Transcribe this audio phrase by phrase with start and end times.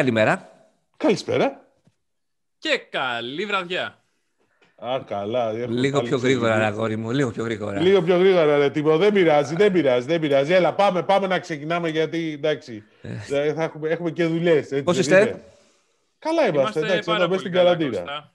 [0.00, 0.48] Καλημέρα.
[0.96, 1.60] Καλησπέρα.
[2.58, 4.04] Και καλή βραδιά.
[4.76, 5.52] Α, καλά.
[5.52, 7.10] Λίγο πιο γρήγορα, αγόρι μου.
[7.10, 7.80] Λίγο πιο γρήγορα.
[7.80, 8.96] Λίγο πιο γρήγορα, ρε τύπο.
[8.96, 10.52] Δεν πειράζει, δεν πειράζει, δεν πειράζει.
[10.52, 12.84] Έλα, πάμε, πάμε να ξεκινάμε γιατί εντάξει.
[13.30, 14.82] Ε, θα έχουμε, έχουμε και δουλειές.
[14.84, 15.44] Πώς είστε,
[16.18, 18.32] Καλά είμαστε, είμαστε εντάξει, εδώ μέσα στην καραντίνα.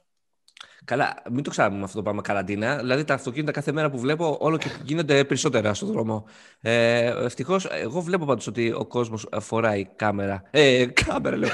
[0.85, 2.75] Καλά, μην το ξέρουμε αυτό το πράγμα καραντίνα.
[2.77, 6.25] Δηλαδή τα αυτοκίνητα κάθε μέρα που βλέπω όλο και γίνονται περισσότερα στον δρόμο.
[6.61, 10.43] Ε, Ευτυχώς, εγώ βλέπω πάντως ότι ο κόσμος φοράει κάμερα.
[10.51, 11.49] Ε, κάμερα λέω.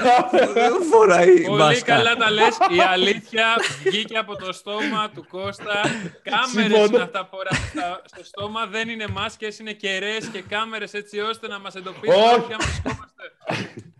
[0.92, 1.94] φοράει Πολύ μάσκα.
[1.96, 2.56] καλά τα λες.
[2.76, 3.46] Η αλήθεια
[3.84, 5.80] βγήκε από το στόμα του Κώστα.
[6.22, 8.66] Κάμερες είναι αυτά που φοράει στο στόμα.
[8.66, 12.52] Δεν είναι μάσκες, είναι κεραίες και κάμερες έτσι ώστε να μας εντοπίσουν Όχι.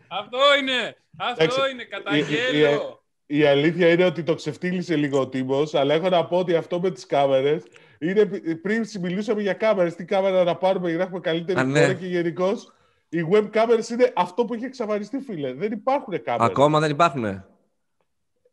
[0.09, 0.97] Αυτό είναι.
[1.17, 1.85] Αυτό είναι.
[1.85, 3.02] Καταγγέλω
[3.35, 6.81] η αλήθεια είναι ότι το ξεφτύλισε λίγο ο Τίμος, αλλά έχω να πω ότι αυτό
[6.81, 7.63] με τις κάμερες
[7.99, 8.27] είναι
[8.63, 9.95] πριν μιλούσαμε για κάμερες.
[9.95, 11.95] Τι κάμερα να πάρουμε για να έχουμε καλύτερη εικόνα ναι.
[11.95, 12.73] και γενικώς.
[13.09, 15.53] Οι web cameras είναι αυτό που έχει εξαφανιστεί, φίλε.
[15.53, 16.49] Δεν υπάρχουν κάμερες.
[16.51, 17.25] Ακόμα δεν υπάρχουν.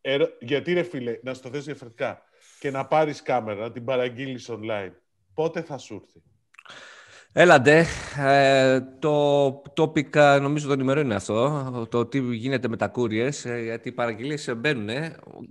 [0.00, 2.22] Ε, γιατί, ρε φίλε, να στο θέσει διαφορετικά
[2.58, 4.92] και να πάρεις κάμερα, να την παραγγείλεις online.
[5.34, 6.22] Πότε θα σου έρθει;
[7.32, 7.86] Έλαντε.
[8.18, 11.86] Ε, το topic νομίζω το νούμερο είναι αυτό.
[11.90, 13.44] Το τι γίνεται με τα couriers.
[13.44, 14.88] Ε, γιατί οι παραγγελίες μπαίνουν.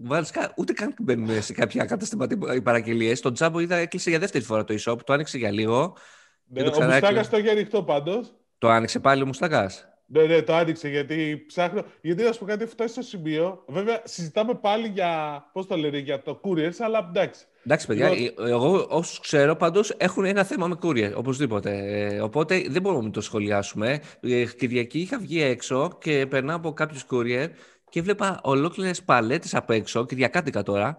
[0.04, 3.20] Βασικά ούτε καν μπαίνουν σε κάποια καταστήματα οι παραγγελίες.
[3.20, 4.98] Το Τζάμπο είδα έκλεισε για δεύτερη φορά το e-shop.
[5.06, 5.98] Το άνοιξε για λίγο.
[6.46, 8.34] Ναι, το ο Μουστάκας το έχει ανοιχτό πάντως.
[8.58, 9.89] Το άνοιξε πάλι ο Μουστάκας.
[10.12, 11.84] Ναι, ναι, το άνοιξε γιατί ψάχνω.
[12.02, 13.64] Γιατί να σου πω κάτι, φτάσει στο σημείο.
[13.68, 15.44] Βέβαια, συζητάμε πάλι για.
[15.54, 17.46] Πώς το λένε, για το couriers, αλλά εντάξει.
[17.66, 21.78] Εντάξει, παιδιά, λοιπόν- εγώ όσους ξέρω πάντως έχουν ένα θέμα με courier, οπωσδήποτε.
[21.78, 24.00] Ε, οπότε δεν μπορούμε να το σχολιάσουμε.
[24.20, 27.48] Ε, Κυριακή είχα βγει έξω και περνάω από κάποιους courier
[27.90, 30.98] και βλέπα ολόκληρες παλέτες από έξω, κυριακάτικα τώρα,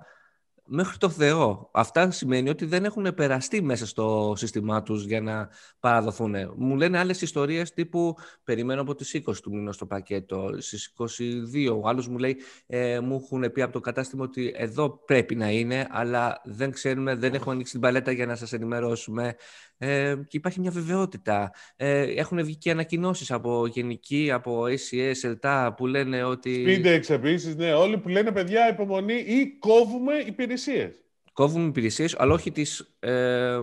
[0.73, 1.71] μέχρι το Θεό.
[1.73, 5.49] Αυτά σημαίνει ότι δεν έχουν περαστεί μέσα στο σύστημά τους για να
[5.81, 6.35] παραδοθούν.
[6.57, 11.81] Μου λένε άλλες ιστορίες τύπου περιμένω από τις 20 του μήνου το πακέτο, στις 22.
[11.83, 12.37] Ο άλλος μου λέει
[12.67, 17.15] ε, μου έχουν πει από το κατάστημα ότι εδώ πρέπει να είναι, αλλά δεν ξέρουμε,
[17.15, 19.35] δεν έχουμε ανοίξει την παλέτα για να σας ενημερώσουμε.
[19.83, 21.53] Ε, και υπάρχει μια βεβαιότητα.
[21.77, 26.63] Ε, έχουν βγει και ανακοινώσεις από Γενική, από ACS, ΕΛΤΑ που λένε ότι.
[26.63, 27.73] Σπίντε επίσης, ναι.
[27.73, 31.05] Όλοι που λένε παιδιά υπομονή ή κόβουμε υπηρεσίες.
[31.33, 33.61] Κόβουμε υπηρεσίες, αλλά όχι τις ε,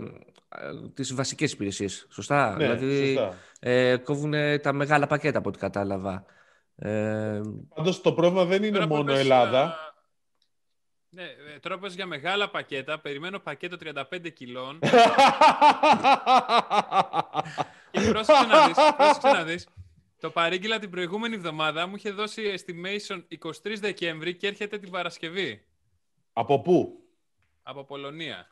[0.94, 2.08] τις βασικές υπηρεσίες.
[2.10, 3.34] Σωστά; Ναι, δηλαδή, σωστά.
[3.60, 6.26] Ε, κόβουν τα μεγάλα πακέτα από ό,τι κατάλαβα.
[6.76, 7.42] Ε...
[7.76, 9.76] Πάντως το πρόβλημα δεν είναι μόνο Ελλάδα.
[11.18, 13.00] Ναι, ε, τώρα για μεγάλα πακέτα.
[13.00, 14.80] Περιμένω πακέτο 35 κιλών.
[17.92, 19.68] και πρόσεξε να δεις, πρόσεξε να δεις.
[20.20, 25.66] Το παρήγγειλα την προηγούμενη εβδομάδα, μου είχε δώσει estimation 23 Δεκέμβρη και έρχεται την Παρασκευή.
[26.34, 27.04] Από πού;
[27.64, 28.48] Από Πολωνία.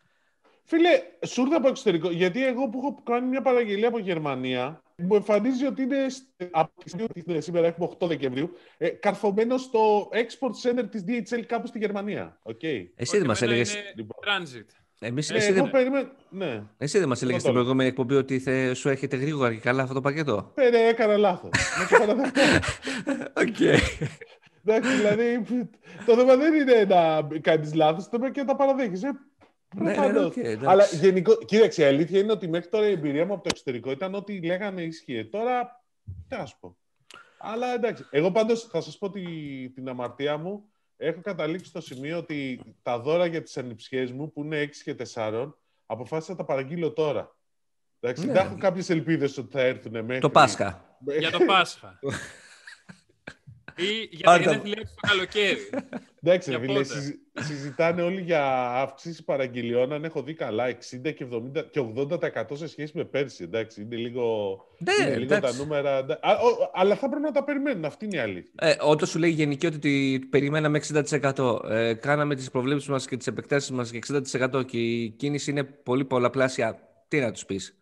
[0.63, 2.09] Φίλε, σου ήρθα από εξωτερικό.
[2.09, 6.05] Γιατί εγώ που έχω κάνει μια παραγγελία από Γερμανία, μου εμφανίζει ότι είναι
[6.51, 6.71] από
[7.13, 12.39] τη σήμερα έχουμε 8 Δεκεμβρίου, ε, καρφωμένος στο export center της DHL κάπου στη Γερμανία.
[12.43, 12.87] Okay.
[12.95, 13.75] Εσύ δεν μας έλεγες...
[13.95, 14.17] Λοιπόν.
[14.23, 14.65] Transit.
[14.99, 15.69] Εμείς, ε, εσύ, δεν...
[15.69, 16.11] Περιμέ...
[16.29, 16.63] ναι.
[16.77, 18.73] εσύ δεν μας έλεγες στην προηγούμενη εκπομπή ότι θε...
[18.73, 21.51] σου έρχεται γρήγορα και καλά αυτό το πακέτο; Ε, ναι, έκανα λάθος.
[23.33, 23.59] Οκ.
[24.67, 25.41] Εντάξει, δηλαδή,
[26.05, 29.03] το θέμα δεν είναι να κάνεις λάθος, το θέμα και να τα παραδέχεις.
[29.03, 29.11] Ε,
[29.75, 33.33] ναι, ναι, okay, Αλλά γενικό, κοίταξε, η αλήθεια είναι ότι μέχρι τώρα η εμπειρία μου
[33.33, 35.23] από το εξωτερικό ήταν ότι λέγανε ίσχυε.
[35.23, 35.83] Τώρα,
[36.27, 36.77] τι να σου πω.
[37.37, 39.23] Αλλά εντάξει, εγώ πάντως θα σας πω τη,
[39.69, 40.63] την αμαρτία μου.
[40.97, 44.95] Έχω καταλήξει στο σημείο ότι τα δώρα για τις ανιψιές μου, που είναι 6 και
[45.13, 45.51] 4,
[45.85, 47.35] αποφάσισα να τα παραγγείλω τώρα.
[47.99, 48.33] Εντάξει, ναι.
[48.33, 50.19] δεν έχω κάποιες ελπίδες ότι θα έρθουν μέχρι...
[50.19, 50.97] Το Πάσχα.
[51.19, 51.99] για το Πάσχα.
[53.75, 55.69] Ή για τα γενέθλιά του το καλοκαίρι.
[56.21, 56.81] Εντάξει, φίλε,
[57.39, 59.93] συζητάνε όλοι για αύξηση παραγγελιών.
[59.93, 61.25] Αν έχω δει καλά, 60 και
[61.55, 63.43] 70 και 80% σε σχέση με πέρσι.
[63.43, 65.97] Εντάξει, είναι λίγο, ναι, είναι λίγο τα νούμερα.
[65.97, 66.33] Α,
[66.73, 67.85] αλλά θα πρέπει να τα περιμένουν.
[67.85, 68.51] Αυτή είναι η αλήθεια.
[68.59, 73.27] Ε, όταν σου λέει γενική ότι περιμέναμε 60%, ε, κάναμε τις προβλέψεις μας και τις
[73.27, 77.79] επεκτάσεις μας για 60% και η κίνηση είναι πολύ πολλαπλάσια, τι να τους πεις.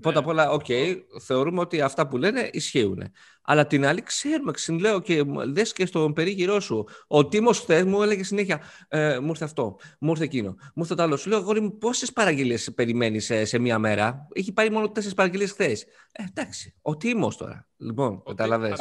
[0.00, 3.02] Πρώτα απ' όλα, OK, okay, θεωρούμε ότι αυτά που λένε ισχύουν.
[3.48, 6.88] Αλλά την άλλη ξέρουμε, λέω και δε και στον περίγυρό σου.
[7.06, 10.94] Ο Τίμος χθες μου έλεγε συνέχεια: ε, Μου ήρθε αυτό, μου ήρθε εκείνο, μου ήρθε
[10.94, 11.16] το άλλο.
[11.16, 15.16] Σου λέω: Αγόρι μου, πόσες παραγγελίες περιμένεις σε, σε, μία μέρα; Έχει πάρει μόνο τέσσερις
[15.16, 15.82] παραγγελίες χθες.
[16.12, 17.66] Ε, εντάξει, ο Τίμος τώρα.
[17.76, 18.74] Λοιπόν, κατάλαβε.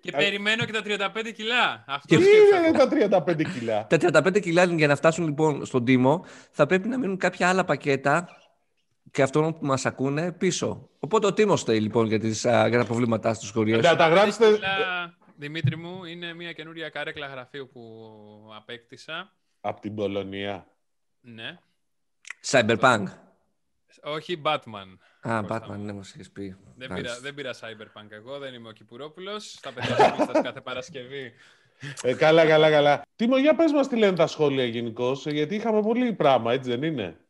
[0.00, 1.84] Και περιμένω και τα 35 κιλά.
[1.86, 2.24] Αυτό Τι
[2.88, 6.88] είναι τα 35 κιλά; τα 35 κιλά για να φτάσουν λοιπόν στον Τίμο θα πρέπει
[6.88, 8.28] να μείνουν κάποια άλλα πακέτα
[9.10, 10.88] και αυτόν που μας ακούνε πίσω.
[10.98, 13.84] Οπότε ο Τίμος θέλει λοιπόν για, τις, για τα προβλήματά στους χωριές.
[13.84, 14.58] Να τα γράψετε...
[15.36, 17.82] Δημήτρη μου, είναι μια καινούρια καρέκλα γραφείου που
[18.56, 19.32] απέκτησα.
[19.60, 20.66] Από την Πολωνία.
[21.20, 21.58] Ναι.
[22.46, 23.04] Cyberpunk.
[24.02, 24.96] Όχι Batman.
[25.20, 25.84] Α, Κώστα Batman, μου.
[25.84, 26.56] ναι, μας έχεις πει.
[26.76, 27.18] Δεν Μάλιστα.
[27.18, 29.52] πήρα, δεν πήρα Cyberpunk εγώ, δεν είμαι ο Κυπουρόπουλος.
[29.52, 31.32] Στα παιδιά της λίστας κάθε Παρασκευή.
[32.02, 33.02] Ε, καλά, καλά, καλά.
[33.16, 36.82] Τίμο, για πες μας τι λένε τα σχόλια γενικώς, γιατί είχαμε πολύ πράγμα, έτσι δεν
[36.82, 37.20] είναι;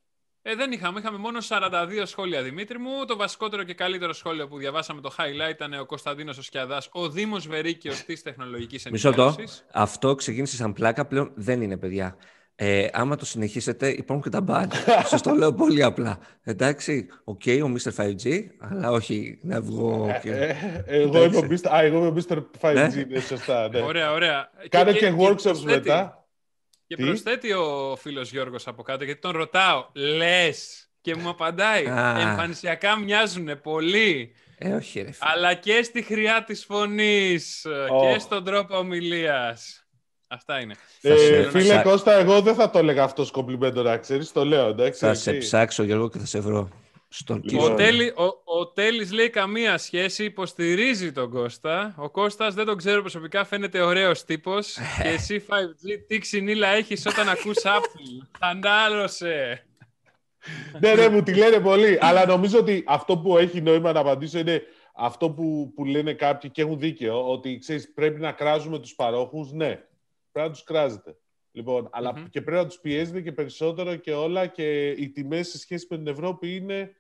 [0.43, 3.05] Ε, δεν είχαμε, είχαμε μόνο 42 σχόλια Δημήτρη μου.
[3.07, 7.09] Το βασικότερο και καλύτερο σχόλιο που διαβάσαμε το highlight ήταν ο Κωνσταντίνος ο Σκιαδάς, ο
[7.09, 9.23] Δήμος Βερύκιος της τεχνολογικής Μισό το.
[9.23, 9.65] ενημέρωσης.
[9.73, 12.17] Αυτό ξεκίνησε σαν πλάκα, πλέον δεν είναι, παιδιά.
[12.55, 14.71] Ε, άμα το συνεχίσετε, υπάρχουν και τα ban.
[15.11, 16.19] Σας το λέω πολύ απλά.
[16.43, 18.05] Εντάξει, οκ, ο Mr.
[18.05, 20.31] 5G, αλλά όχι να βγω και...
[20.33, 21.71] Ε, εγώ, είμαι ο Mr.
[21.75, 22.37] Α, εγώ είμαι ο Mr.
[22.61, 23.69] 5G, ναι, σωστά.
[23.69, 23.81] Ναι.
[23.81, 24.51] Ωραία, ωραία.
[24.69, 26.20] Κάνε και, workshops προσθέτει- μετά.
[26.91, 31.87] Και Τι; προσθέτει ο φίλος Γιώργος από κάτω, γιατί τον ρωτάω, λες, και μου απαντάει,
[31.87, 32.21] Α.
[32.21, 35.17] εμφανισιακά μοιάζουν πολύ, Ε, όχι ρε φίλε.
[35.33, 38.01] αλλά και στη χρειά της φωνής Ω.
[38.13, 39.85] και στον τρόπο ομιλίας.
[40.29, 40.75] Αυτά είναι.
[41.01, 43.97] Θα σε- Ε, θα φίλε σε- Κώστα, εγώ δεν θα το έλεγα αυτός σκομπλιμέντο να
[43.97, 45.01] ξέρεις, το λέω, εντάξει.
[45.01, 45.39] Θα σε εσύ.
[45.39, 46.69] ψάξω, Γιώργο, και θα σε βρω.
[47.13, 47.59] Στον Λοιπόν.
[47.59, 47.77] Ο, κύριο.
[47.77, 48.25] Τέλη, ο,
[48.59, 51.95] ο Τέλης λέει καμία σχέση, υποστηρίζει τον Κώστα.
[51.99, 54.77] Ο Κώστας δεν τον ξέρω προσωπικά, φαίνεται ωραίος τύπος.
[55.03, 59.65] και εσύ 5G, τι ξυνήλα έχεις όταν ακούς Apple; Θανάλωσε.
[60.81, 61.99] ναι, ναι, μου τη λένε πολύ.
[62.01, 64.63] Αλλά νομίζω ότι αυτό που έχει νόημα να απαντήσω είναι
[64.95, 69.53] αυτό που, που λένε κάποιοι και έχουν δίκαιο, ότι ξέρεις, πρέπει να κράζουμε τους παρόχους,
[69.53, 69.69] ναι.
[70.33, 71.17] Πρέπει να τους κράζετε.
[71.53, 72.25] Λοιπόν, αλλά Μμμ.
[72.31, 75.97] και πρέπει να τους πιέζετε και περισσότερο και όλα και οι τιμές σε σχέση με
[75.97, 77.00] την Ευρώπη είναι, κα- ε,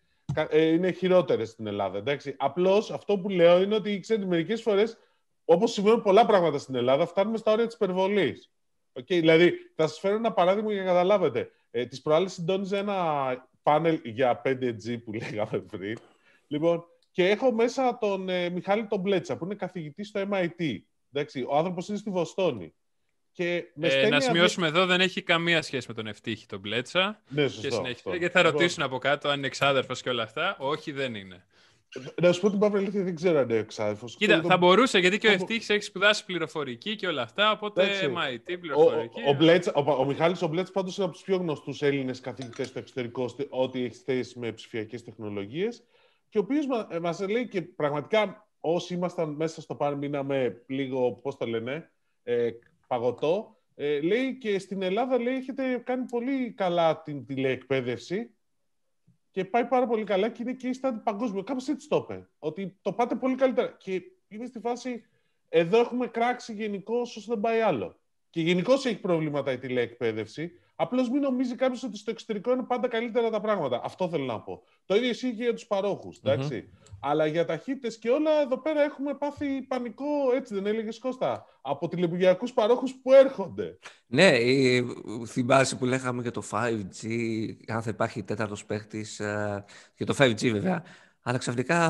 [0.53, 1.99] είναι χειρότερες στην Ελλάδα.
[1.99, 2.35] Εντάξει.
[2.39, 4.99] Απλώς αυτό που λέω είναι ότι ξέρετε, μερικές φορές,
[5.45, 8.51] όπως συμβαίνουν πολλά πράγματα στην Ελλάδα, φτάνουμε στα όρια της υπερβολής.
[8.93, 11.51] Okay, δηλαδή, θα σας φέρω ένα παράδειγμα για να καταλάβετε.
[11.71, 15.99] Ε, τις προάλλες συντόνιζε ένα πάνελ για 5G που λέγαμε πριν.
[16.47, 20.79] Λοιπόν, και έχω μέσα τον ε, Μιχάλη τον Μπλέτσα, που είναι καθηγητής στο MIT.
[21.13, 22.75] Εντάξει, ο άνθρωπος είναι στη Βοστόνη.
[23.33, 26.47] Και με Ε, στέλνει να αδε- σημειώσουμε εδώ, δεν έχει καμία σχέση με τον Ευτύχη
[26.47, 27.23] τον Μπλέτσα.
[27.29, 27.71] Ναι, Και σωστό.
[27.71, 27.91] συνεχίζεται.
[28.11, 28.19] αυτό.
[28.19, 30.57] Και θα Λοιπόν, ρωτήσουν από κάτω αν είναι εξάδερφος και όλα αυτά.
[30.59, 31.45] Όχι, δεν είναι.
[32.23, 34.17] Να σου πω την παύλη αλήθεια, δεν ξέρω αν είναι εξάδελφος.
[34.17, 37.07] Κοίτα, Ξέρω θα τον- μπορούσε γιατί και ο θα μπο- Ευτύχης έχει σπουδάσει πληροφορική και
[37.07, 37.51] όλα αυτά.
[37.53, 38.05] Οπότε Εντάξει.
[38.17, 39.21] MIT, Ο, πληροφορική.
[39.27, 42.21] ο, ο, Μπλέτσα- ο, ο Μιχάλης ο Μπλέτς πάντως είναι από τους πιο γνωστούς Έλληνες
[42.21, 45.83] καθηγητές στο εξωτερικό, στη- ό,τι έχει θέση με ψηφιακές τεχνολογίες
[46.29, 50.63] και ο οποίος μα, ε, μας λέει και πραγματικά όσοι ήμασταν μέσα στο πάρ μείναμε
[50.67, 51.91] λίγο, πώς το λένε,
[52.23, 52.51] ε,
[52.91, 58.35] παγωτό, ε, λέει και στην Ελλάδα λέει έχετε κάνει πολύ καλά την τηλεεκπαίδευση
[59.31, 61.43] και πάει πάρα πολύ καλά και είναι και η στάδι παγκόσμιο.
[61.43, 63.77] Κάπως έτσι το είπε, ότι το πάτε πολύ καλύτερα.
[63.79, 65.05] Και είναι στη φάση,
[65.49, 68.01] εδώ έχουμε κράξει γενικώς όσο δεν πάει άλλο.
[68.31, 70.53] Και γενικώς έχει προβλήματα η τηλεεκπαίδευση.
[70.83, 73.81] Απλώς μην νομίζει κάποιος ότι στο εξωτερικό είναι πάντα καλύτερα τα πράγματα.
[73.85, 74.63] Αυτό θέλω να πω.
[74.87, 76.21] Το ίδιο ισχύει και για τους παρόχους.
[77.01, 80.05] Αλλά για ταχύτητες και όλα, εδώ πέρα έχουμε πάθει πανικό,
[80.35, 83.79] έτσι δεν έλεγες Κώστα, από τηλεπουργιακού παρόχους που έρχονται.
[84.07, 84.85] Ναι, ε,
[85.27, 87.09] θυμάσαι που λέγαμε για το 5G,
[87.67, 89.65] αν θα υπάρχει τέταρτος παίχτης, ε,
[89.97, 90.83] για το 5G βέβαια.
[91.23, 91.85] Αλλά ξαφνικά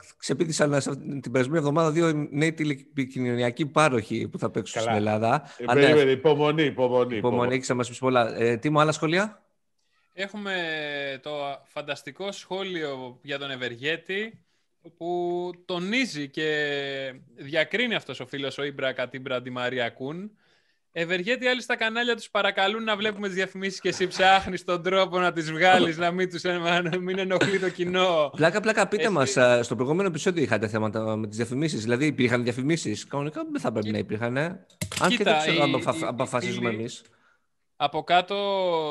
[0.00, 4.94] ε, ξεπίδησαν σε αυτή την περασμένη εβδομάδα δύο νέοι τηλεπικοινωνιακοί πάροχοι που θα παίξουν Καλά.
[4.94, 5.42] στην Ελλάδα.
[5.58, 7.16] Ε, Α, ναι, περίμενε, υπομονή, υπομονή.
[7.16, 8.36] υπομονή, έχεις να μας πεις πολλά.
[8.36, 9.42] Ε, τι μου, άλλα σχόλια;
[10.12, 10.54] Έχουμε
[11.22, 11.30] το
[11.64, 14.44] φανταστικό σχόλιο για τον Ευεργέτη
[14.96, 20.30] που τονίζει και διακρίνει αυτός ο φίλος ο Ήμπρα Κατήμπρα Ντι Μαρία Κούν.
[20.92, 25.18] Ευεργέτη, άλλοι στα κανάλια τους παρακαλούν να βλέπουμε τις διαφημίσεις και εσύ ψάχνεις τον τρόπο
[25.18, 28.30] να τις βγάλεις, να μην, τους, να μην ενοχλεί το κοινό.
[28.36, 31.82] Πλάκα, πλάκα, πείτε Εσύ- μας, ε, στο προηγούμενο επεισόδιο είχατε θέματα με τις διαφημίσεις.
[31.82, 34.36] Δηλαδή, υπήρχαν διαφημίσεις; Κανονικά δεν θα πρέπει να υπήρχαν.
[34.36, 34.66] ε.
[35.00, 37.02] Αν και Κοίτα, δεν ξέρω αν η- το φα- η- η αποφασίζουμε φίλη- εμείς.
[37.82, 38.36] Από κάτω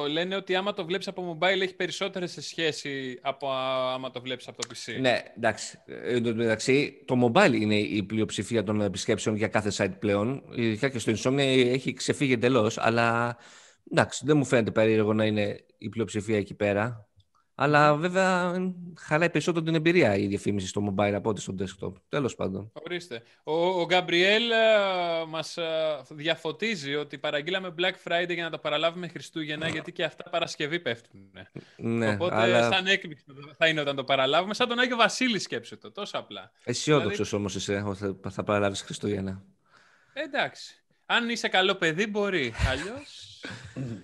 [0.09, 4.21] λένε ότι άμα το βλέπεις από mobile έχει περισσότερες σε σχέση από α- άμα το
[4.21, 4.99] βλέπεις από το PC.
[4.99, 5.79] Ναι, εντάξει.
[5.85, 10.43] Ε, Εν τω μεταξύ, το mobile είναι η πλειοψηφία των επισκέψεων για κάθε site πλέον.
[10.55, 11.39] Ειδικά και στο Insomnia
[11.73, 12.77] έχει ξεφύγει εντελώς.
[12.77, 13.37] Αλλά
[13.91, 17.08] εντάξει, δεν μου φαίνεται περίεργο να είναι η πλειοψηφία εκεί πέρα.
[17.61, 18.53] Αλλά βέβαια
[18.97, 21.93] χαλάει περισσότερο την εμπειρία η διαφήμιση στο mobile από ό,τι στο desktop.
[22.09, 22.71] Τέλος πάντων.
[22.73, 23.23] Ορίστε.
[23.43, 24.55] Ο, ο Γκαμπριέλ ε,
[25.27, 25.63] μας ε,
[26.09, 31.19] διαφωτίζει ότι παραγγείλαμε Black Friday για να τα παραλάβουμε Χριστούγεννα, γιατί και αυτά Παρασκευή πέφτουν.
[31.77, 33.25] Ναι, Οπότε αλλά σαν έκπληξη
[33.57, 34.53] θα είναι όταν το παραλάβουμε.
[34.53, 36.51] Σαν τον Άγιο Βασίλη σκέψε το, τόσο απλά.
[36.63, 39.43] αισιόδοξο δηλαδή- όμως είσαι ότι θα, θα παραλάβεις Χριστούγεννα.
[40.13, 40.83] Ε, εντάξει.
[41.05, 42.53] Αν είσαι καλό παιδί μπορεί.
[42.71, 43.28] Αλλιώς...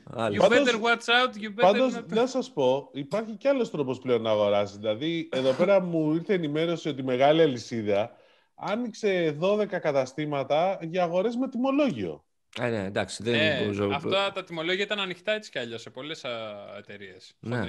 [0.10, 0.38] Άλλος.
[0.38, 2.06] you Πάντως- better watch out, you better Πάντως, not...
[2.08, 4.78] να σας πω, υπάρχει κι άλλος τρόπος πλέον να αγοράσει.
[4.78, 8.12] Δηλαδή, εδώ πέρα μου ήρθε ενημέρωση ότι η μεγάλη αλυσίδα
[8.56, 12.26] άνοιξε 12 καταστήματα για αγορές με τιμολόγιο.
[12.60, 15.90] Ε, ναι, εντάξει, δεν Ε, μπορούσα- αυτά τα τιμολόγια ήταν ανοιχτά έτσι κι αλλιώς σε
[15.90, 16.24] πολλές
[16.78, 17.36] εταιρείες.
[17.40, 17.64] Ναι.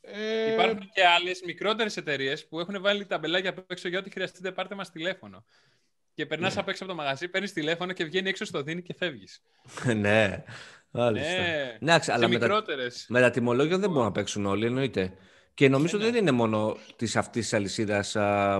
[0.00, 4.10] Ε, Υπάρχουν και άλλες μικρότερες εταιρείες που έχουν βάλει τα μπελάκια απ' έξω για ό,τι
[4.10, 5.44] χρειαστείτε, πάρτε μας τηλέφωνο.
[6.14, 8.94] Και περνάς απ' έξω από το μαγαζί, παίρνεις τηλέφωνο και βγαίνει έξω στο δίνει και
[8.98, 9.42] φεύγεις.
[9.96, 10.44] ναι,
[10.90, 11.40] μάλιστα.
[11.40, 13.06] Ναι, Εντάξει, σε αλλά με τα, μικρότερες.
[13.08, 15.12] με τα τιμολόγια δεν μπορούν να παίξουν όλοι, εννοείται.
[15.54, 18.16] Και νομίζω ότι δεν είναι μόνο της αυτής της αλυσίδας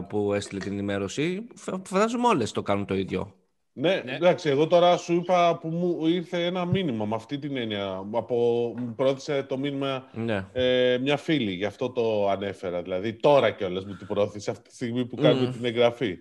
[0.08, 1.46] που έστειλε την ενημέρωση.
[1.84, 3.34] Φαντάζομαι όλες το κάνουν το ίδιο.
[3.78, 7.56] Ναι, ναι, εντάξει, εγώ τώρα σου είπα που μου ήρθε ένα μήνυμα με αυτή την
[7.56, 8.06] έννοια.
[8.12, 10.46] Από, μου προώθησε το μήνυμα ναι.
[10.52, 12.82] ε, μια φίλη, γι' αυτό το ανέφερα.
[12.82, 16.16] Δηλαδή τώρα κιόλας μου την προώθησε αυτή τη στιγμή που κάνουμε την εγγραφή.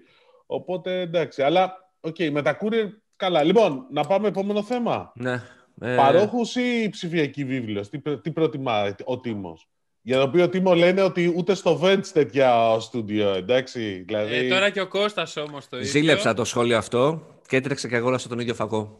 [0.45, 3.43] Οπότε εντάξει, αλλά OK, okay, με τα courier καλά.
[3.43, 5.11] Λοιπόν, να πάμε επόμενο θέμα.
[5.15, 5.41] Ναι.
[5.81, 5.95] Ε...
[5.95, 9.67] Παρόχους ή ψηφιακή βίβλος, τι, τι προτιμά ο Τίμος;
[10.01, 14.03] Για το οποίο Τίμο λένε ότι ούτε στο Vents τέτοια στούντιο, εντάξει.
[14.07, 14.35] Δηλαδή...
[14.35, 15.89] Ε, τώρα και ο Κώστας όμως το ίδιο.
[15.89, 18.99] Ζήλεψα το σχόλιο αυτό και έτρεξα και αγόρασα τον ίδιο φακό.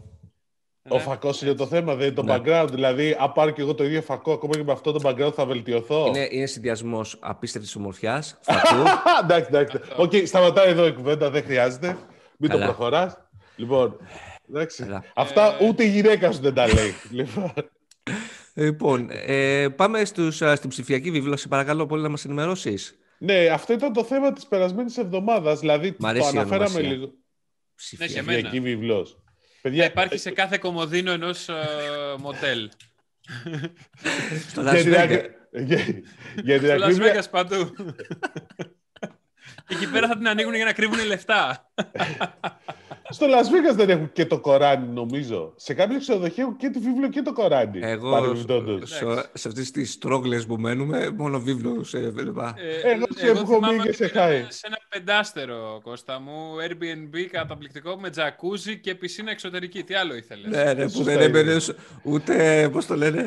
[0.90, 1.02] Ο ναι.
[1.02, 2.36] φακός είναι το θέμα, δεν είναι το ναι.
[2.36, 2.68] background.
[2.72, 5.46] Δηλαδή, αν πάρω και εγώ το ίδιο φακό, ακόμα και με αυτό το background θα
[5.46, 6.06] βελτιωθώ.
[6.08, 8.84] Είναι, είναι συνδυασμός απίστευτης ομορφιάς, φακού.
[9.24, 9.80] εντάξει, εντάξει.
[9.96, 11.98] OK, okay, σταματάει εδώ η κουβέντα, δεν χρειάζεται.
[12.38, 13.18] Μην το προχωράς.
[13.56, 14.35] Λοιπόν, εντάξει.
[15.16, 15.66] Αυτά ε...
[15.68, 16.94] ούτε η γυναίκα σου δεν τα λέει.
[17.12, 17.54] λοιπόν.
[18.54, 21.48] Λοιπόν, ε, πάμε στους, στην ψηφιακή βίβλωση.
[21.48, 23.00] Παρακαλώ πολύ να μας ενημερώσεις.
[23.18, 25.60] Ναι, αυτό ήταν το θέμα της περασμένης εβδομάδας.
[25.60, 27.14] Δηλαδή, το αναφέραμε λίγο.
[27.76, 29.18] Ψηφιακή βιβλός.
[29.62, 32.70] Παιδιά, ε, υπάρχει σε κάθε κομμωδίνο ενός uh, μοντέλ.
[34.50, 35.24] Στο Las Vegas.
[36.44, 37.56] Για την Στο Las Vegas παντού.
[39.70, 41.72] Εκεί πέρα θα την ανοίγουν για να κρύβουν λεφτά.
[43.16, 45.54] Στο Las Vegas δεν έχουν και το Κοράνι, νομίζω.
[45.56, 47.80] Σε κάποιο ξενοδοχείο έχουν και τη βίβλο και το Κοράνι.
[47.84, 52.54] Εγώ σε αυτές τις τρόγλε που μένουμε, μόνο βίβλο σε βλέπα.
[52.58, 54.46] Ε, εγώ σε έχω και σε χάι.
[54.50, 59.84] Σε ένα πεντάστερο, Κώστα μου, Airbnb καταπληκτικό με τζακούζι και πισίνα εξωτερική.
[59.84, 61.58] Τι άλλο ήθελες; Ναι, ναι, που δεν έμπαινε
[62.04, 63.24] ούτε, πώς το λένε,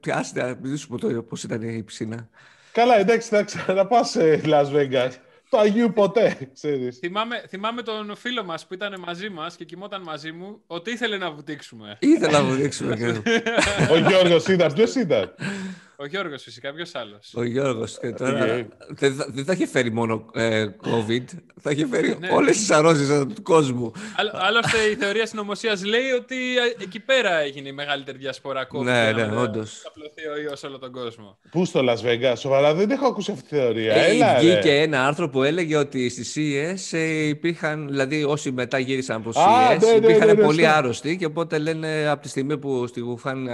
[0.00, 2.28] πιάστε, μην σου πω πώς ήταν η πισίνα.
[2.72, 5.10] Καλά, εντάξει, θα ξαναπάς σε Las Vegas
[5.50, 6.98] το Αγίου ποτέ, ξέρεις.
[6.98, 11.16] Θυμάμαι, θυμάμαι τον φίλο μας που ήταν μαζί μας και κοιμόταν μαζί μου ότι ήθελε
[11.16, 11.96] να βουτήξουμε.
[12.00, 13.22] Ήθελε να βουτήξουμε.
[13.92, 14.72] Ο Γιώργος ήταν.
[14.72, 15.34] Ποιος ήταν;
[16.02, 17.98] Ο Γιώργος, φυσικά, ποιος άλλος; Ο Γιώργος.
[18.18, 18.66] τώρα
[19.28, 21.24] δεν, θα είχε φέρει μόνο ε, COVID,
[21.60, 22.28] θα είχε φέρει ναι.
[22.32, 23.92] όλες τις αρρώσει του κόσμου.
[24.32, 28.82] Άλλωστε, η θεωρία συνωμοσία λέει ότι ε, εκεί πέρα έγινε η μεγαλύτερη διασπορά COVID.
[28.82, 29.80] Ναι, ναι, όντως.
[29.82, 31.38] Θα πλωθεί ο ιός όλο τον κόσμο.
[31.50, 33.94] Πού στο Las Vegas, σοβαρά, δεν έχω ακούσει αυτή τη θεωρία.
[33.94, 38.78] Ε, Έλα, βγήκε ένα άρθρο που έλεγε ότι στη CES ε, υπήρχαν, δηλαδή όσοι μετά
[38.78, 42.58] γύρισαν από CES, ναι, ναι, υπήρχαν ναι, πολύ άρρωστοι και οπότε λένε από τη στιγμή
[42.58, 43.48] που στη Γουχάν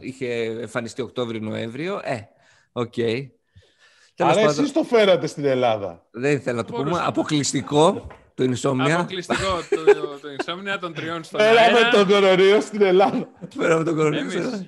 [0.00, 0.26] είχε
[0.60, 2.28] εμφανιστεί Οκτώβριο-Νοέμβριο ε,
[2.72, 2.92] OK.
[2.96, 3.28] Okay.
[4.18, 6.06] Άρα εσείς το φέρατε στην Ελλάδα.
[6.10, 7.02] Δεν ήθελα να το πούμε.
[7.04, 8.90] Αποκλειστικό το Insomnia.
[8.90, 9.84] Αποκλειστικό το,
[10.20, 13.28] το Insomnia των τριών στον Φέραμε τον κορονοϊό στην Ελλάδα.
[13.56, 14.66] Φέραμε τον κορονοϊό στην Ελλάδα.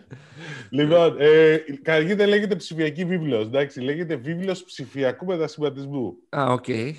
[0.71, 6.17] Λοιπόν, ε, καταρχήν δεν λέγεται ψηφιακή βίβλος, εντάξει, λέγεται βίβλος ψηφιακού μετασχηματισμού.
[6.29, 6.65] Α, OK.
[6.67, 6.93] Okay.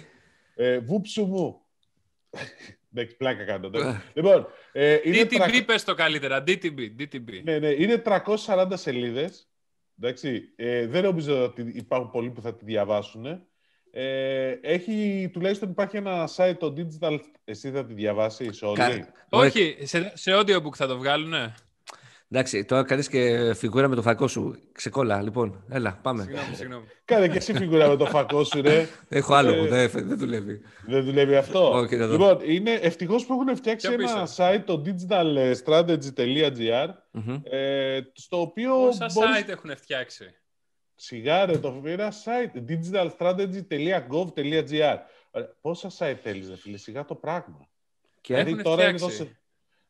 [0.56, 1.62] Ε, βούψου μου.
[2.96, 3.70] Εντάξει, πλάκα κάνω.
[4.14, 5.64] λοιπόν, ε, είναι DTB τρα...
[5.66, 7.42] πες το καλύτερα, DTB, DTB.
[7.44, 8.02] Ναι, ναι, είναι
[8.46, 9.48] 340 σελίδες.
[10.00, 13.26] Εντάξει, ε, δεν νομίζω ότι υπάρχουν πολλοί που θα τη διαβάσουν.
[13.92, 18.76] Ε, έχει, τουλάχιστον υπάρχει ένα site, το Digital, εσύ θα τη διαβάσεις όλη.
[18.78, 19.14] Κα...
[19.30, 21.54] Όχι, σε, σε audiobook θα το βγάλουνε.
[22.36, 24.56] Εντάξει, τώρα κάνεις και φιγούρα με το φακό σου.
[24.72, 25.64] Ξεκόλα, λοιπόν.
[25.70, 26.24] Έλα, πάμε.
[26.24, 26.86] Συγγνώμη, συγγνώμη.
[27.06, 28.88] Κάνε και εσύ φιγούρα με το φακό σου, ρε.
[29.10, 30.62] Έχω άλλο που δεν, δεν δουλεύει.
[30.86, 31.80] Δεν δουλεύει αυτό.
[31.80, 37.42] Okay, λοιπόν, είναι ευτυχώς που έχουν φτιάξει ένα site, το digitalstrategy.gr, mm-hmm.
[37.44, 38.76] ε, στο οποίο.
[38.76, 39.44] Πόσα μπορείς...
[39.44, 40.36] site έχουν φτιάξει;
[40.96, 44.98] Σιγάρε, το ένα site, digitalstrategy.gov.gr.
[45.62, 47.68] Πόσα site θέλεις, φίλε, σιγά το πράγμα.
[48.22, 49.22] Και; Δηλαδή, έχουν τώρα φτιάξει.
[49.22, 49.38] Είναι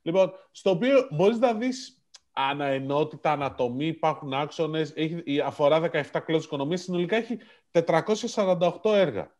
[0.05, 2.02] Λοιπόν, στο οποίο μπορείς να δεις
[2.33, 4.93] αναενότητα, ανατομή, υπάρχουν άξονες,
[5.45, 6.81] αφορά 17 κλώσει οικονομίας.
[6.81, 7.37] Συνολικά έχει
[7.71, 9.35] 448 έργα.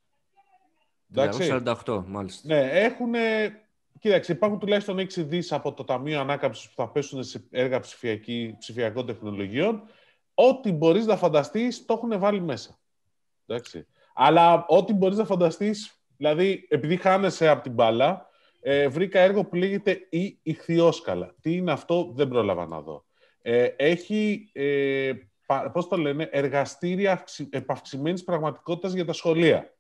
[1.16, 2.48] 448, μάλιστα.
[2.48, 3.14] Ναι, έχουν.
[4.00, 7.80] Κοίταξε, υπάρχουν τουλάχιστον 6 δις από το Ταμείο Ανάκαμψης που θα πέσουν σε έργα
[8.60, 9.84] ψηφιακών τεχνολογιών.
[10.34, 12.80] Ό,τι μπορείς να φανταστείς, το έχουν βάλει μέσα.
[13.46, 13.88] Εντάξει.
[14.14, 18.28] Αλλά ό,τι μπορείς να φανταστείς, δηλαδή, επειδή χάνεσαι από την μπάλα,
[18.65, 21.36] ε, βρήκα έργο που λέγεται «Η Ιχθιόσκαλα».
[21.41, 23.05] Τι είναι αυτό, δεν πρόλαβα να δω.
[23.41, 25.12] Ε, έχει, ε,
[25.72, 29.74] πώς το λένε, εργαστήρια επαυξημένης πραγματικότητας για τα σχολεία.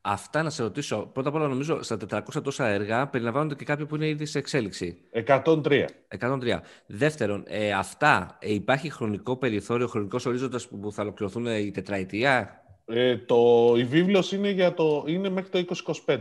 [0.00, 1.10] Αυτά να σε ρωτήσω.
[1.12, 4.38] Πρώτα απ' όλα, νομίζω στα 400 τόσα έργα περιλαμβάνονται και κάποια που είναι ήδη σε
[4.38, 4.98] εξέλιξη.
[5.26, 5.84] 103.
[6.18, 6.60] 103.
[6.86, 13.16] Δεύτερον, ε, αυτά ε, υπάρχει χρονικό περιθώριο, χρονικός ορίζοντας που θα ολοκληρωθούν η τετραετία; Ε,
[13.16, 16.18] το, η βίβλος είναι, για το, είναι μέχρι το 2025.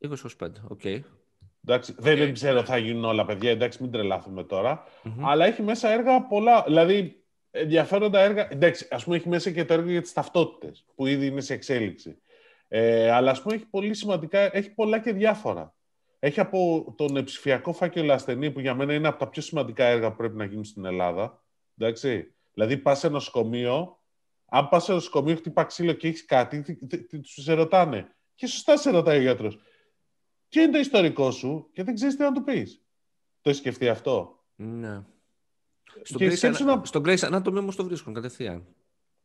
[0.00, 0.80] 20-25, OK.
[0.82, 1.00] Okay.
[1.66, 4.46] Εντάξει, δεν, δεν ξέρω θα γίνουν όλα, παιδιά, εντάξει, μην τρελαθούμε
[5.20, 8.48] Αλλά έχει μέσα έργα πολλά, δηλαδή ενδιαφέροντα έργα.
[8.50, 11.54] Εντάξει, ας πούμε έχει μέσα και το έργο για τις ταυτότητες, που ήδη είναι σε
[11.54, 12.22] εξέλιξη.
[12.68, 15.74] Ε, αλλά ας πούμε έχει πολύ σημαντικά, έχει πολλά και διάφορα.
[16.18, 20.10] Έχει από τον ψηφιακό φάκελο ασθενή, που για μένα είναι από τα πιο σημαντικά έργα
[20.10, 21.44] που πρέπει να γίνουν στην Ελλάδα.
[21.78, 22.34] Εντάξει.
[22.52, 23.98] Δηλαδή πας σε νοσοκομείο
[24.46, 26.62] Αν πας σε νοσοκομείο, χτυπά ξύλο και έχεις κάτι,
[27.10, 28.16] τους σε ρωτάνε.
[28.34, 29.58] Και σωστά σε ρωτάει ο γιατρός.
[30.48, 32.82] Ποιο είναι το ιστορικό σου και δεν ξέρεις τι να του πεις.
[33.40, 35.02] Το έχεις σκεφτεί αυτό; Ναι.
[36.02, 36.80] Στον Grace, να...
[36.84, 38.66] στο Grace Anatomy όμως το βρίσκουν κατευθείαν.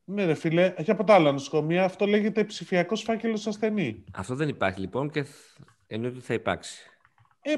[0.05, 1.83] Ναι, ρε φίλε, έχει από τα άλλα νοσοκομεία.
[1.83, 4.03] Αυτό λέγεται ψηφιακός φάκελος ασθενή.
[4.13, 5.25] Αυτό δεν υπάρχει λοιπόν και
[5.87, 6.89] εννοείται ότι θα υπάρξει.
[7.41, 7.55] Ε,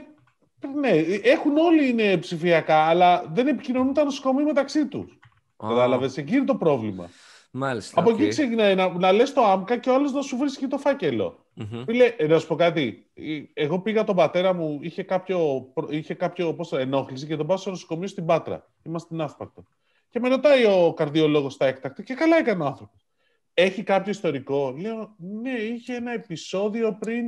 [0.79, 0.89] ναι,
[1.24, 5.19] έχουν όλοι είναι ψηφιακά, αλλά δεν επικοινωνούν τα νοσοκομεία μεταξύ τους.
[5.57, 5.67] Oh.
[5.67, 7.10] Κατάλαβες, εκεί είναι το πρόβλημα.
[7.57, 8.01] Μάλιστα.
[8.01, 8.13] Από okay.
[8.13, 11.45] εκεί ξεκινάει να, να λες το άμκα και ο άλλος να σου βρίσκει το φάκελο.
[11.57, 11.83] Mm-hmm.
[11.85, 13.12] Φίλε, ε, να σου πω κάτι.
[13.53, 17.57] Εγώ πήγα τον πατέρα μου, είχε κάποιο, είχε κάποιο πώς το, ενόχληση και τον πάω
[17.57, 18.71] στο νοσοκομείο στην Πάτρα.
[18.83, 19.65] Είμαστε στην Αύπακτο.
[20.09, 23.07] Και με ρωτάει ο καρδιολόγος στα έκτακτα και καλά έκανε ο άνθρωπος.
[23.53, 27.25] Έχει κάποιο ιστορικό; Λέω, ναι, είχε ένα επεισόδιο πριν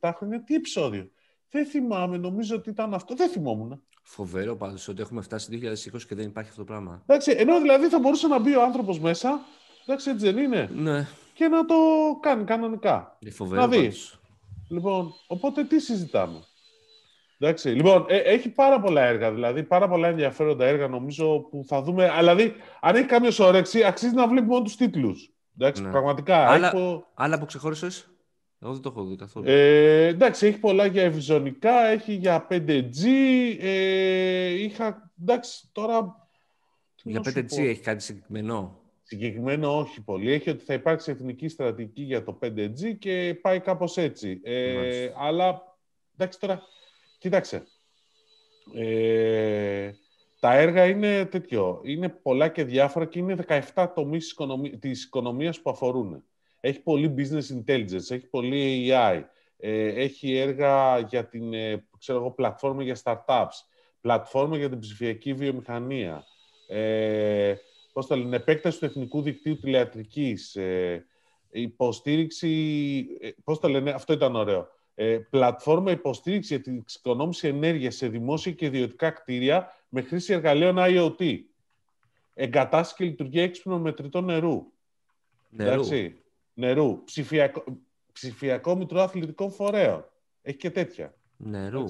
[0.00, 0.42] 6-7 χρόνια.
[0.42, 1.10] Τι επεισόδιο;
[1.50, 3.14] Δεν θυμάμαι, νομίζω ότι ήταν αυτό.
[3.14, 3.82] Δεν θυμόμουν.
[4.12, 5.60] Φοβερό πάντως ότι έχουμε φτάσει
[5.92, 7.02] 2020 και δεν υπάρχει αυτό το πράγμα.
[7.06, 9.40] Εντάξει, ενώ δηλαδή θα μπορούσε να μπει ο άνθρωπος μέσα.
[9.86, 10.70] Εντάξει, έτσι δεν είναι.
[10.74, 11.06] Ναι.
[11.34, 11.74] Και να το
[12.20, 13.16] κάνει κανονικά.
[13.18, 13.60] Είναι φοβερό.
[13.60, 13.92] Να δει.
[14.68, 16.44] Λοιπόν, οπότε τι συζητάμε.
[17.38, 21.82] Εντάξει, λοιπόν, ε, έχει πάρα πολλά έργα, δηλαδή πάρα πολλά ενδιαφέροντα έργα νομίζω που θα
[21.82, 22.12] δούμε.
[22.18, 25.32] Δηλαδή, αν έχει κάποιο όρεξη, αξίζει να βλέπει μόνο τους τίτλους.
[25.58, 25.90] Εντάξει, ναι.
[25.90, 26.48] πραγματικά.
[26.48, 27.06] Άλλα, έχω...
[27.14, 28.10] άλλα που ξεχώρισες;
[28.62, 29.48] Εγώ δεν το έχω δει καθόλου.
[29.48, 33.06] Ε, εντάξει, έχει πολλά για ευζωνικά, έχει για 5G.
[33.60, 36.28] Ε, είχα, εντάξει, τώρα...
[37.02, 40.32] Για 5G έχει κάτι συγκεκριμένο; Συγκεκριμένο όχι πολύ.
[40.32, 44.40] Έχει ότι θα υπάρξει εθνική στρατηγική για το 5G και πάει κάπως έτσι.
[44.42, 45.62] Ε, αλλά,
[46.14, 46.62] εντάξει, τώρα,
[47.18, 47.66] κοίταξε.
[48.74, 49.90] Ε,
[50.40, 51.80] τα έργα είναι τέτοιο.
[51.84, 53.36] Είναι πολλά και διάφορα και είναι
[53.74, 54.36] 17 τομείς
[54.78, 56.24] της οικονομίας που αφορούν.
[56.60, 59.22] Έχει πολύ business intelligence, έχει πολύ AI,
[59.56, 63.64] ε, έχει έργα για την ε, ξέρω εγώ, πλατφόρμα για startups,
[64.00, 66.24] πλατφόρμα για την ψηφιακή βιομηχανία,
[66.68, 67.54] ε,
[67.92, 71.06] πώς το λένε, επέκταση του εθνικού δικτύου τηλεατρικής, ε,
[71.50, 77.94] υποστήριξη, ε, πώς το λένε, αυτό ήταν ωραίο, ε, πλατφόρμα υποστήριξη για την εξοικονόμηση ενέργειας
[77.94, 81.38] σε δημόσια και ιδιωτικά κτίρια με χρήση εργαλείων IoT.
[82.34, 84.72] Εγκατάσταση και λειτουργία έξυπνων μετρητών νερού.
[85.48, 85.72] Νερού.
[85.72, 86.20] Εντάξει
[86.60, 87.64] νερού, ψηφιακό,
[88.12, 90.04] ψηφιακό μητρό αθλητικών φορέων.
[90.42, 91.14] Έχει και τέτοια.
[91.36, 91.84] Νερού.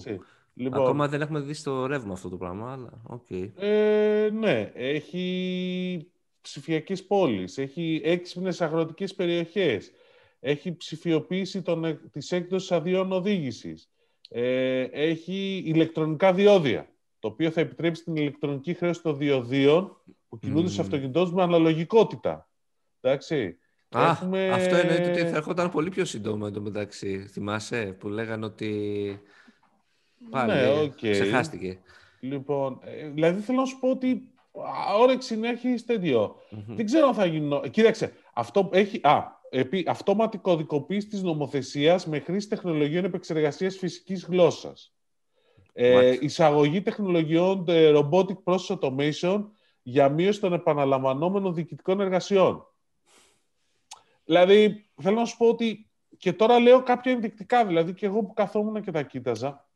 [0.54, 3.50] Λοιπόν, Ακόμα δεν έχουμε δει στο ρεύμα αυτό το πράγμα, αλλά okay.
[3.56, 9.90] ε, ναι, έχει ψηφιακές πόλεις, έχει έξυπνες αγροτικές περιοχές,
[10.40, 13.90] έχει ψηφιοποίηση των, της έκδοσης αδειών οδήγησης,
[14.28, 19.96] ε, έχει ηλεκτρονικά διόδια, το οποίο θα επιτρέψει την ηλεκτρονική χρέωση των διοδίων
[20.28, 20.72] που κινούνται mm.
[20.72, 22.48] σε αυτοκινητός με αναλογικότητα.
[23.00, 23.59] Εντάξει.
[23.96, 24.50] Α, Έχουμε...
[24.50, 27.18] αυτό εννοείται ότι θα έρχονταν πολύ πιο σύντομα εντωμεταξύ.
[27.18, 29.20] Θυμάσαι που λέγανε ότι
[30.31, 31.11] πάλι ναι, okay.
[31.11, 31.79] ξεχάστηκε.
[32.20, 34.29] Λοιπόν, ε, δηλαδή θέλω να σου πω ότι
[35.00, 36.37] όρεξη να έχει τέτοιο.
[36.66, 37.61] Δεν ξέρω αν θα γίνει...
[37.70, 39.00] Κοίταξε, αυτό έχει...
[39.03, 44.94] Α, επί, αυτόματη κωδικοποίηση της νομοθεσίας με χρήση τεχνολογίων επεξεργασίας φυσικής γλώσσας.
[45.72, 49.44] Ε, εισαγωγή τεχνολογιών ε, robotic process automation
[49.83, 52.69] για μείωση των επαναλαμβανόμενων διοικητικών εργασιών.
[54.31, 58.33] Δηλαδή, θέλω να σου πω ότι και τώρα λέω κάποια ενδεικτικά, δηλαδή και εγώ που
[58.33, 59.69] καθόμουν και τα κοίταζα,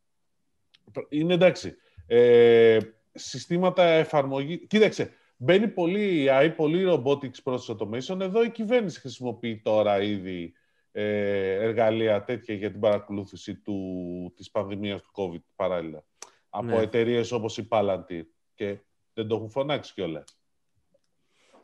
[1.09, 2.79] είναι εντάξει, ε,
[3.15, 4.67] συστήματα εφαρμογή.
[4.67, 8.21] Κοίταξε, μπαίνει πολύ AI, πολύ robotics process automation.
[8.21, 10.53] Εδώ η κυβέρνηση χρησιμοποιεί τώρα ήδη
[10.93, 16.05] ε, εργαλεία τέτοια για την παρακολούθηση του, της πανδημίας του COVID παράλληλα.
[16.49, 16.83] Από ναι.
[16.83, 18.23] εταιρείες όπως η Palantir.
[18.55, 18.79] Και
[19.15, 20.44] δεν το έχουν φωνάξει κιόλας.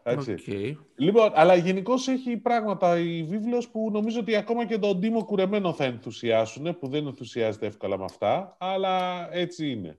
[0.05, 0.77] Okay.
[0.97, 5.73] Λοιπόν, αλλά γενικώς έχει πράγματα η βίβλος που νομίζω ότι ακόμα και τον Τίμο Κουρεμένο
[5.73, 9.99] θα ενθουσιάσουν, που δεν ενθουσιάζεται εύκολα με αυτά, αλλά έτσι είναι.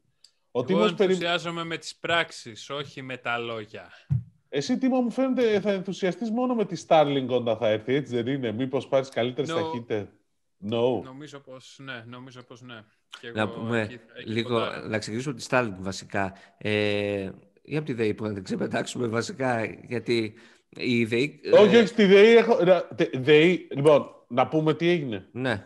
[0.52, 3.90] Ο Εγώ ενθουσιάζομαι με τις πράξεις, όχι με τα λόγια.
[4.50, 8.28] Εσύ, Τίμο, μου φαίνεται θα ενθουσιαστείς μόνο με τη Starlink όταν θα έρθει, έτσι δεν
[8.28, 9.56] είναι; Μήπως πάρεις καλύτερες no.
[9.56, 10.08] ταχύτητες;
[10.70, 11.02] No.
[11.04, 12.84] Νομίζω πως ναι, νομίζω πως ναι.
[13.20, 16.34] Και να πούμε εκεί, εκεί λίγο, να ξεκινήσουμε τη Starlink βασικά.
[16.58, 17.30] Ε,
[17.72, 20.34] ή από τη ΔΕΗ που να την ξεπετάξουμε βασικά, γιατί
[20.70, 21.40] η ΔΕΗ...
[21.54, 22.58] Όχι, όχι, στη ΔΕΗ έχω...
[23.14, 25.30] ΔΕΗ, λοιπόν, να πούμε τι έγινε.
[25.32, 25.66] Ναι.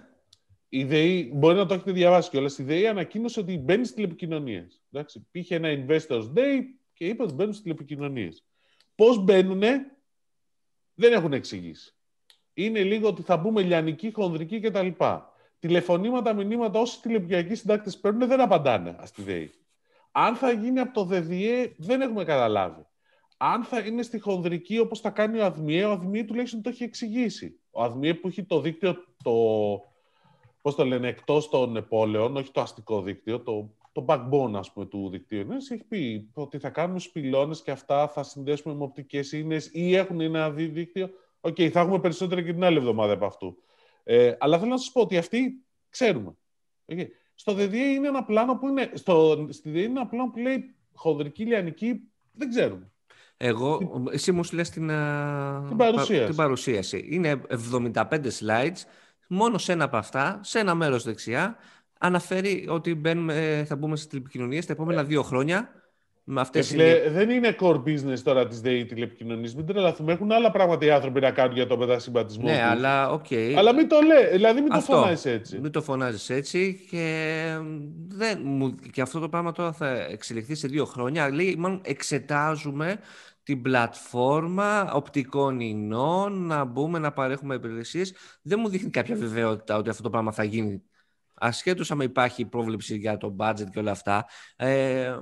[0.70, 4.84] Η ΔΕΗ, μπορεί να το έχετε διαβάσει κιόλας, η ΔΕΗ ανακοίνωσε ότι μπαίνει στις τηλεπικοινωνίες.
[5.32, 6.62] Πήγε ένα Investors Day
[6.94, 8.46] και είπε ότι μπαίνουν στις τηλεπικοινωνίες.
[8.96, 9.62] Πώς μπαίνουν,
[10.94, 11.96] δεν έχουν εξηγήσει.
[12.54, 14.88] Είναι λίγο ότι θα μπούμε λιανική, χονδρική κτλ.
[15.60, 19.52] Τηλεφωνήματα, μηνύματα, όσοι τηλεπικοινωνικοί συντάκτε παίρνουν δεν απαντάνε στη ΔΕΗ.
[20.18, 22.86] Αν θα γίνει από το ΔΔΕ, δεν έχουμε καταλάβει.
[23.38, 26.84] Αν θα είναι στη χονδρική όπως θα κάνει ο ΑΔΜΙΕ, ο ΑΔΜΙΕ τουλάχιστον το έχει
[26.84, 27.60] εξηγήσει.
[27.72, 29.34] Ο ΑΔΜΙΕ που έχει το δίκτυο, το,
[30.62, 34.86] πώς το λένε, εκτός των πόλεων, όχι το αστικό δίκτυο, το το backbone ας πούμε,
[34.86, 39.32] του δικτύου ενέργειας, έχει πει ότι θα κάνουμε σπηλώνες και αυτά θα συνδέσουμε με οπτικές
[39.32, 41.10] ίνες ή έχουν ένα δίκτυο.
[41.40, 43.58] OK, okay, θα έχουμε περισσότερα και την άλλη εβδομάδα από αυτού.
[44.04, 46.36] Ε, αλλά θέλω να σας πω ότι αυτοί ξέρουμε.
[46.88, 47.06] Okay.
[47.36, 50.76] Στο ΔΕΗ είναι ένα πλάνο που είναι, στο, στη ΔΕΗ είναι ένα πλάνο που λέει
[50.94, 52.90] χονδρική λιανική, δεν ξέρουμε.
[53.38, 54.88] Εγώ, εσύ μου λες την,
[55.68, 56.26] την, παρουσίαση.
[56.26, 57.08] την παρουσίαση.
[57.10, 57.42] Είναι
[57.94, 58.08] 75
[58.40, 58.78] slides,
[59.28, 61.58] μόνο σε ένα από αυτά, σε ένα μέρος δεξιά,
[62.00, 65.70] αναφέρει ότι μπαίνουμε, θα μπούμε στις τηλεπικοινωνίες τα επόμενα δύο χρόνια.
[66.28, 67.04] Με αυτές είναι...
[67.10, 69.56] Δεν είναι core business τώρα της ΔΕΗ τηλεπικοινωνίες.
[69.56, 70.12] Μην τρελαθούμε.
[70.14, 73.26] Έχουν άλλα πράγματα οι άνθρωποι να κάνουν για το μετασχηματισμό Ναι, αλλά OK.
[73.30, 73.54] Okay.
[73.58, 74.32] Αλλά μην το λέει.
[74.32, 75.60] Δηλαδή μην αυτό, το φωνάζεις έτσι.
[75.60, 76.86] Μην το φωνάζεις έτσι.
[76.90, 77.58] Και,
[78.08, 78.40] δεν,
[78.92, 81.30] και αυτό το πράγμα τώρα θα εξελιχθεί σε δύο χρόνια.
[81.30, 83.00] Λέει, μάλλον εξετάζουμε
[83.44, 88.14] την πλατφόρμα οπτικών ινών, να μπούμε να παρέχουμε υπηρεσίες.
[88.42, 90.82] Δεν μου δείχνει κάποια βεβαιότητα ότι αυτό το πράγμα θα γίνει.
[91.34, 94.26] Ασχέτως αν υπάρχει πρόβλεψη για το budget και όλα αυτά.
[94.56, 95.16] Ε,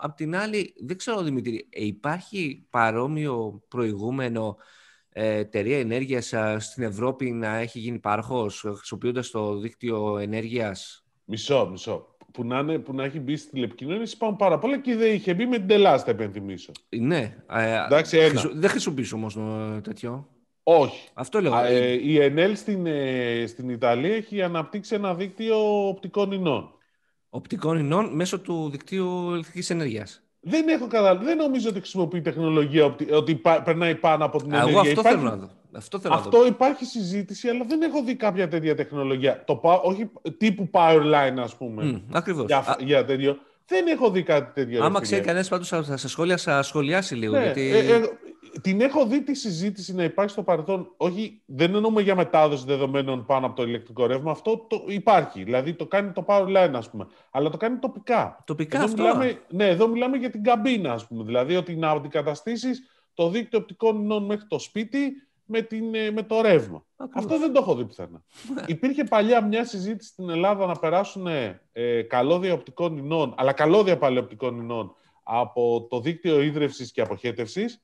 [0.00, 4.56] απ' την άλλη, δεν ξέρω Δημήτρη, ε, υπάρχει παρόμοιο προηγούμενο
[5.08, 12.16] ε, εταιρεία ενέργειας στην Ευρώπη να έχει γίνει πάροχος χρησιμοποιώντας το δίκτυο ενέργειας; Μισό, μισό
[12.32, 15.34] που να, είναι, που να έχει μπει στη τηλεπικοινωνία πάμε πάρα πολλά και δεν είχε
[15.34, 16.72] μπει με την Ελλάδα, θα υπενθυμίσω.
[16.88, 17.36] Ναι.
[17.86, 18.50] Εντάξει, ένα.
[18.54, 19.38] Δεν χρησιμοποιήσω όμως
[19.82, 20.28] τέτοιο.
[20.62, 21.08] Όχι.
[21.14, 21.64] Αυτό λέω.
[21.64, 26.77] ε, η ΕΝΕΛ στην, ε, στην Ιταλία έχει αναπτύξει ένα δίκτυο οπτικών ινών.
[27.30, 30.22] Οπτικών ινών μέσω του δικτύου ηλεκτρικής ενέργειας.
[30.40, 31.24] Δεν έχω καταλάβει.
[31.24, 34.70] Δεν νομίζω ότι χρησιμοποιεί τεχνολογία ότι περνάει πάνω από την ενέργεια.
[34.70, 35.18] Εγώ αυτό υπάρχει...
[35.18, 35.50] θέλω να δω.
[35.72, 39.44] Αυτό, θέλω Αυτό υπάρχει συζήτηση, αλλά δεν έχω δει κάποια τέτοια τεχνολογία.
[39.44, 41.90] Το, όχι τύπου Powerline, ας πούμε.
[41.94, 42.46] Mm, ακριβώς.
[42.46, 43.38] Για, για τέτοιο.
[43.66, 44.84] Δεν έχω δει κάτι τέτοιο.
[44.84, 47.36] Άμα ξέρει κανένας, πάντως θα σε σχόλια, θα σχολιάσει λίγο.
[47.36, 47.70] Ναι, γιατί...
[47.70, 48.00] ε, ε,
[48.62, 50.92] την έχω δει τη συζήτηση να υπάρχει στο παρελθόν.
[50.96, 54.30] Όχι, δεν εννοούμε για μετάδοση δεδομένων πάνω από το ηλεκτρικό ρεύμα.
[54.30, 55.44] Αυτό το υπάρχει.
[55.44, 57.06] Δηλαδή το κάνει το Powerline, ας πούμε.
[57.30, 58.42] Αλλά το κάνει τοπικά.
[58.46, 59.02] Τοπικά εδώ αυτό.
[59.02, 61.24] Μιλάμε, ναι, εδώ μιλάμε για την καμπίνα, ας πούμε.
[61.24, 62.82] Δηλαδή ότι να αντικαταστήσεις
[63.14, 65.12] το δίκτυο οπτικών ινών μέχρι το σπίτι
[65.44, 66.84] με, την, ε, με το ρεύμα.
[67.14, 68.22] Αυτό δεν το έχω δει πουθενά.
[68.66, 71.26] Υπήρχε παλιά μια συζήτηση στην Ελλάδα να περάσουν
[71.72, 77.82] ε, καλώδια οπτικών ινών, αλλά καλώδια πάλι οπτικών ινών από το δίκτυο ίδρυυση και αποχέτευσης.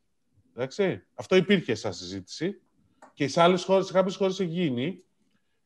[1.14, 2.60] Αυτό υπήρχε σαν συζήτηση.
[3.12, 5.02] Και σε άλλες χώρες, σε κάποιες χώρες έχει γίνει.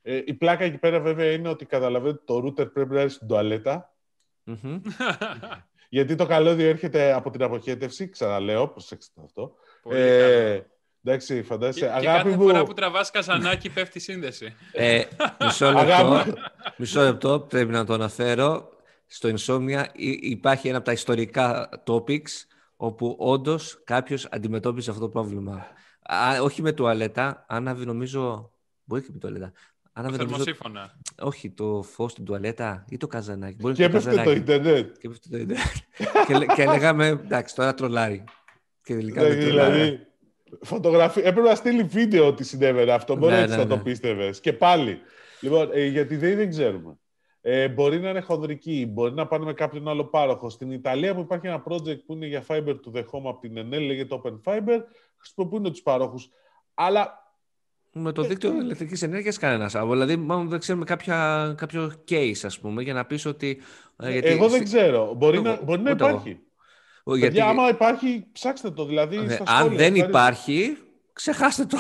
[0.03, 3.27] Ε, η πλάκα εκεί πέρα βέβαια είναι ότι καταλαβαίνετε το router πρέπει να είναι στην
[3.27, 3.93] τουαλετα
[5.91, 9.55] Γιατί το καλώδιο έρχεται από την αποχέτευση, ξαναλέω, προσέξτε αυτό.
[9.91, 10.61] ε,
[11.05, 11.81] Εντάξει, φαντάζεσαι.
[11.81, 12.43] Και, Αγάπη και κάθε μου...
[12.43, 14.55] φορά που τραβάς καζανάκι πέφτει σύνδεση.
[14.73, 15.03] Ε,
[15.41, 16.25] μισό, λεπτό,
[16.77, 18.69] μισό λεπτό, πρέπει να το αναφέρω.
[19.07, 19.85] Στο Insomnia
[20.21, 22.47] υπάρχει ένα από τα ιστορικά topics
[22.81, 25.67] όπου όντως κάποιος αντιμετώπιζε αυτό το πρόβλημα.
[26.03, 28.53] Α, όχι με τουαλέτα, άναβε νομίζω.
[28.85, 29.53] Μπορεί και με τουαλέτα.
[29.93, 30.45] Άναβε νομίζω.
[31.19, 33.57] Όχι, το φως στην τουαλέτα ή το καζανάκι.
[33.61, 34.97] Μπορεί και έπεφτε το Ιντερνετ.
[34.99, 35.67] Και έπεφτε το Ιντερνετ.
[36.27, 38.25] και, και λέγαμε, εντάξει, τώρα τρολάρει.
[38.83, 40.07] Και τελικά δεν δηλαδή,
[40.61, 41.25] Φωτογραφία.
[41.25, 43.17] Έπρεπε να στείλει βίντεο ότι συνέβαινε αυτό.
[43.17, 43.83] Μπορεί ναι, να ναι, το ναι.
[43.83, 44.41] πίστευες.
[44.41, 44.99] Και πάλι.
[45.41, 46.99] Λοιπόν, ε, γιατί δεν, δεν ξέρουμε.
[47.41, 50.51] Ε, μπορεί να είναι χονδρική, μπορεί να πάνε με κάποιον άλλο πάροχο.
[50.51, 53.59] Στην Ιταλία που υπάρχει ένα project που είναι για fiber to the home από την
[53.59, 54.81] Enel, λέγεται Open Fiber,
[55.17, 56.19] χρησιμοποιούν τους πάροχου.
[56.75, 57.27] Αλλά
[57.93, 59.93] με το ε, δίκτυο ε, ηλεκτρικής ενέργειας κανένας άλλο.
[59.93, 63.61] Δηλαδή, μάλλον δεν ξέρουμε κάποια, κάποιο case, ας πούμε, για να πεις ότι.
[63.97, 64.29] Ε, γιατί...
[64.29, 65.15] Εγώ δεν ξέρω.
[65.17, 66.41] Μπορεί, να, μπορεί να υπάρχει.
[67.05, 67.21] Γιατί...
[67.21, 68.85] Παιδιά, άμα υπάρχει, ψάξτε το.
[68.85, 70.77] Δηλαδή, ναι, στα αν δεν υπάρχει,
[71.13, 71.79] ξεχάστε το.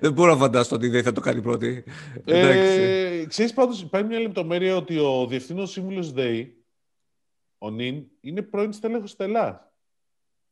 [0.00, 1.84] Δεν μπορώ να φανταστώ ότι δεν θα το κάνει πρώτη.
[2.24, 6.64] Ε, ξέρεις πάντως, υπάρχει μια λεπτομέρεια ότι ο διευθύνων σύμβουλος ΔΕΗ,
[7.58, 9.72] ο ΝΙΝ, είναι πρώην στέλεχος Τελά.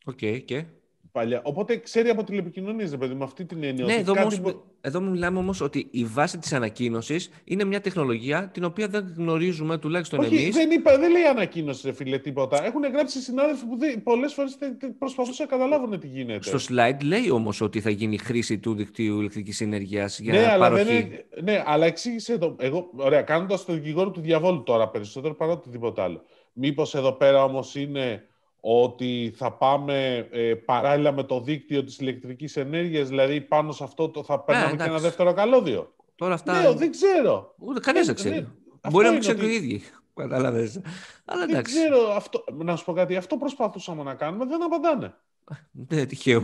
[0.04, 0.64] OK, okay, και;
[1.12, 1.40] Παλιά.
[1.44, 3.84] Οπότε ξέρει από τηλεπικοινωνίες, ρε παιδί, με αυτή την έννοια.
[3.84, 4.38] Ναι, εδώ, κάτι...
[4.40, 9.14] όμως, εδώ μιλάμε όμως ότι η βάση της ανακοίνωσης είναι μια τεχνολογία την οποία δεν
[9.16, 10.54] γνωρίζουμε τουλάχιστον εμείς.
[10.54, 12.64] Δεν, είπα, δεν λέει ανακοίνωση, ρε φίλε, τίποτα.
[12.64, 14.58] Έχουν γράψει συνάδελφοι που πολλές φορές
[14.98, 16.58] προσπαθούσαν να καταλάβουν τι γίνεται.
[16.58, 20.82] Στο slide λέει όμως ότι θα γίνει χρήση του δικτύου ηλεκτρικής ενέργειας για ναι, παροχή.
[20.82, 21.08] Αλλά δεν
[21.42, 22.56] ναι, αλλά εξήγησε το.
[22.58, 26.22] Εγώ, ωραία, κάνοντας το δικηγόρο του διαβόλου τώρα περισσότερο παρά οτιδήποτε άλλο.
[26.52, 28.29] Μήπως εδώ πέρα όμως είναι
[28.60, 34.08] ότι θα πάμε ε, παράλληλα με το δίκτυο της ηλεκτρικής ενέργειας, δηλαδή πάνω σε αυτό
[34.08, 35.94] το θα ναι, περνάμε και ένα δεύτερο καλώδιο.
[36.14, 36.62] Τώρα αυτά...
[36.62, 37.54] Ναι, δεν ξέρω.
[37.58, 38.48] Ούτε κανείς δεν ξέρει.
[38.90, 39.52] Μπορεί να μην ξέρει ότι...
[39.52, 39.82] οι ίδιοι.
[40.14, 40.80] Καταλαβαίνεις.
[41.24, 42.12] Αλλά δεν ξέρω.
[42.14, 42.44] Αυτό...
[42.52, 43.16] Να σου πω κάτι.
[43.16, 44.44] Αυτό προσπαθούσαμε να κάνουμε.
[44.44, 45.14] Δεν απαντάνε.
[45.88, 46.40] Ναι, τυχαίο.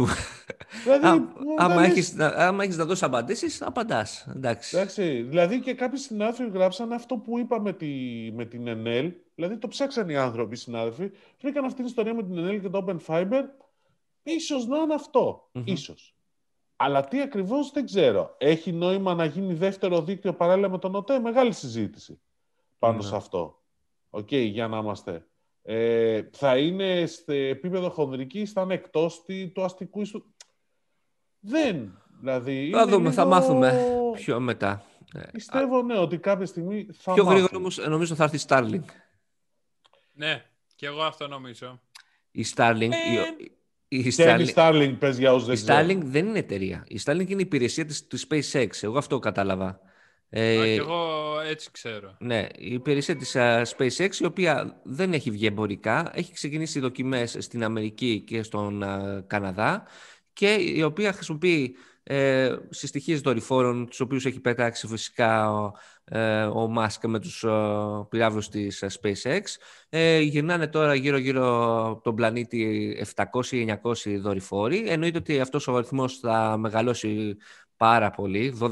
[0.85, 1.25] Δηλαδή,
[1.57, 4.27] άμα, έχεις, άμα έχεις να δώσεις απαντήσεις, απαντάς.
[4.37, 4.77] Εντάξει.
[4.77, 5.23] Εντάξει.
[5.23, 7.87] Δηλαδή και κάποιοι συνάδελφοι γράψαν αυτό που είπα με, τη,
[8.35, 9.13] με την Enel.
[9.35, 11.11] Δηλαδή το ψάξαν οι άνθρωποι, οι συνάδελφοι.
[11.41, 13.43] Βρήκαν αυτή την ιστορία με την Enel και το Open Fiber.
[14.23, 15.51] Ίσως να είναι αυτό.
[15.53, 15.63] Mm-hmm.
[15.65, 16.15] Ίσως.
[16.77, 18.35] Αλλά τι ακριβώς δεν ξέρω.
[18.39, 22.21] Έχει νόημα να γίνει δεύτερο δίκτυο παράλληλα με τον ΟΤΕ; Μεγάλη συζήτηση
[22.79, 23.05] πάνω mm-hmm.
[23.05, 23.63] σε αυτό.
[24.11, 25.27] Οκ, για να είμαστε.
[25.69, 29.25] Ε, θα είναι σε επίπεδο χονδρική, θα είναι εκτός
[29.55, 30.25] του αστικού ιστού.
[31.41, 32.03] Δεν.
[32.21, 34.85] Δηλαδή, θα είναι δούμε, θα λίγο- μάθουμε πιο μετά.
[35.15, 37.31] Ε, Πιστεύω, ναι, ότι κάποια στιγμή θα Πιο μάθουμε.
[37.33, 38.85] γρήγορα όμως νομίζω θα έρθει η Starlink.
[40.13, 41.81] Ναι, και εγώ αυτό νομίζω.
[42.31, 42.97] Η Starlink, Ε,
[43.89, 46.03] η, η Και είναι η Starlink, Starlink, πες για όσους η δεν ξέρουν.
[46.03, 46.85] Starlink δεν είναι εταιρεία.
[46.89, 48.69] Η Starlink είναι υπηρεσία της, του SpaceX.
[48.81, 49.81] Εγώ αυτό κατάλαβα.
[50.39, 52.17] Ε, Α, και εγώ έτσι ξέρω.
[52.19, 57.37] Ναι, η υπηρεσία της α, SpaceX, η οποία δεν έχει βγει εμπορικά, έχει ξεκινήσει δοκιμές
[57.39, 59.87] στην Αμερική και στον α, Καναδά
[60.33, 65.73] και η οποία χρησιμοποιεί ε, συστοιχίες δορυφόρων, τους οποίους έχει πετάξει φυσικά ο,
[66.05, 67.51] ε, ο Musk με τους ε,
[68.09, 69.41] πυράβλους της α, SpaceX.
[69.89, 71.45] Ε, γυρνάνε τώρα γύρω-γύρω
[71.91, 73.75] από τον πλανήτη 700-900
[74.21, 74.85] δορυφόροι.
[74.89, 77.37] Εννοείται ότι αυτός ο αριθμός θα μεγαλώσει
[77.77, 78.71] πάρα πολύ, 12.000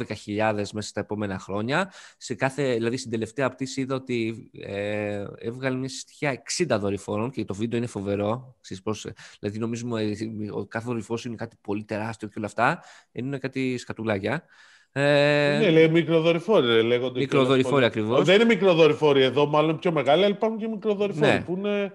[0.55, 1.93] μέσα στα επόμενα χρόνια.
[2.17, 7.45] Σε κάθε, δηλαδή στην τελευταία πτήση είδα ότι ε, έβγαλε μια στοιχεία 60 δορυφόρων και
[7.45, 8.57] το βίντεο είναι φοβερό.
[8.61, 10.15] Ξέρεις πώς, ε, δηλαδή νομίζουμε ε,
[10.53, 12.83] ο κάθε δορυφόρος είναι κάτι πολύ τεράστιο και όλα αυτά.
[13.13, 14.45] Είναι κάτι σκατουλάκια.
[14.97, 16.67] Ε, Ναι, λέει μικροδορυφόροι.
[16.67, 18.11] ρε, λέγονται Μικροδορυφόροι κιόλας ακριβώς.
[18.15, 18.25] πολύ.
[18.25, 21.43] Δεν είναι μικροδορυφόροι εδώ, μάλλον πιο μεγάλα, αλλά υπάρχουν και μικροδορυφόροι Ναι.
[21.47, 21.93] που είναι.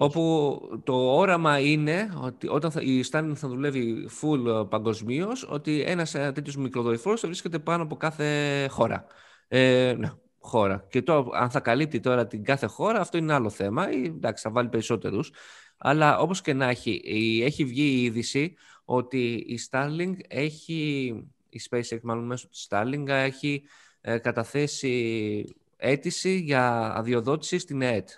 [0.00, 6.10] Όπου το όραμα είναι ότι όταν θα, η Starlink θα δουλεύει full παγκοσμίως, ότι ένας
[6.10, 9.04] τέτοιος μικροδορυφόρο θα βρίσκεται πάνω από κάθε χώρα.
[9.48, 10.86] Ε, ναι, χώρα.
[10.90, 13.90] Και το, αν θα καλύπτει τώρα την κάθε χώρα, αυτό είναι άλλο θέμα.
[13.92, 15.32] Ή, εντάξει, θα βάλει περισσότερους.
[15.78, 21.04] Αλλά όπως και να έχει, η- έχει βγει η είδηση ότι η Starlink έχει,
[21.48, 23.62] η SpaceX μάλλον μέσω της Starlink έχει
[24.00, 25.44] ε, καταθέσει
[25.76, 28.08] αίτηση για αδειοδότηση στην ΕΕΤ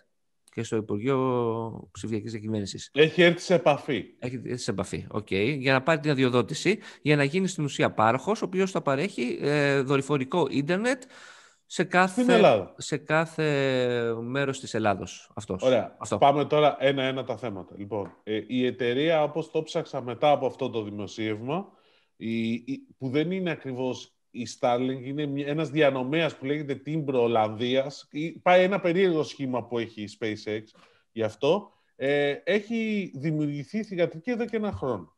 [0.53, 2.91] και στο Υπουργείο Ψηφιακής Διακυβέρνησης.
[2.93, 4.05] Έχει έρθει σε επαφή.
[4.19, 5.07] Έχει έρθει σε επαφή.
[5.13, 5.57] Okay.
[5.59, 9.39] Για να πάρει την αδειοδότηση, για να γίνει στην ουσία πάροχος, ο οποίος θα παρέχει
[9.41, 11.03] ε, δορυφορικό ίντερνετ
[11.67, 12.75] σε κάθε, Στην Ελλάδα.
[12.79, 15.31] σε κάθε μέρος της Ελλάδος.
[15.35, 15.63] Αυτός.
[15.63, 15.97] Ωραία.
[15.99, 16.19] Αυτό.
[16.19, 17.75] Πάμε τώρα ένα-ένα τα θέματα.
[17.79, 21.67] Λοιπόν, ε, η εταιρεία, όπως το ψάξα μετά από αυτό το δημοσίευμα,
[22.17, 27.13] η, η- που δεν είναι ακριβώς η Starlink, είναι μια- ένας διανομέας που λέγεται Tibro
[27.15, 28.09] Ολλανδίας.
[28.11, 30.63] Ή- Πάει ένα περίεργο σχήμα που έχει η SpaceX
[31.13, 31.73] γι' αυτό.
[31.97, 35.17] Ε, έχει δημιουργηθεί θυγατρική εδώ και ένα χρόνο.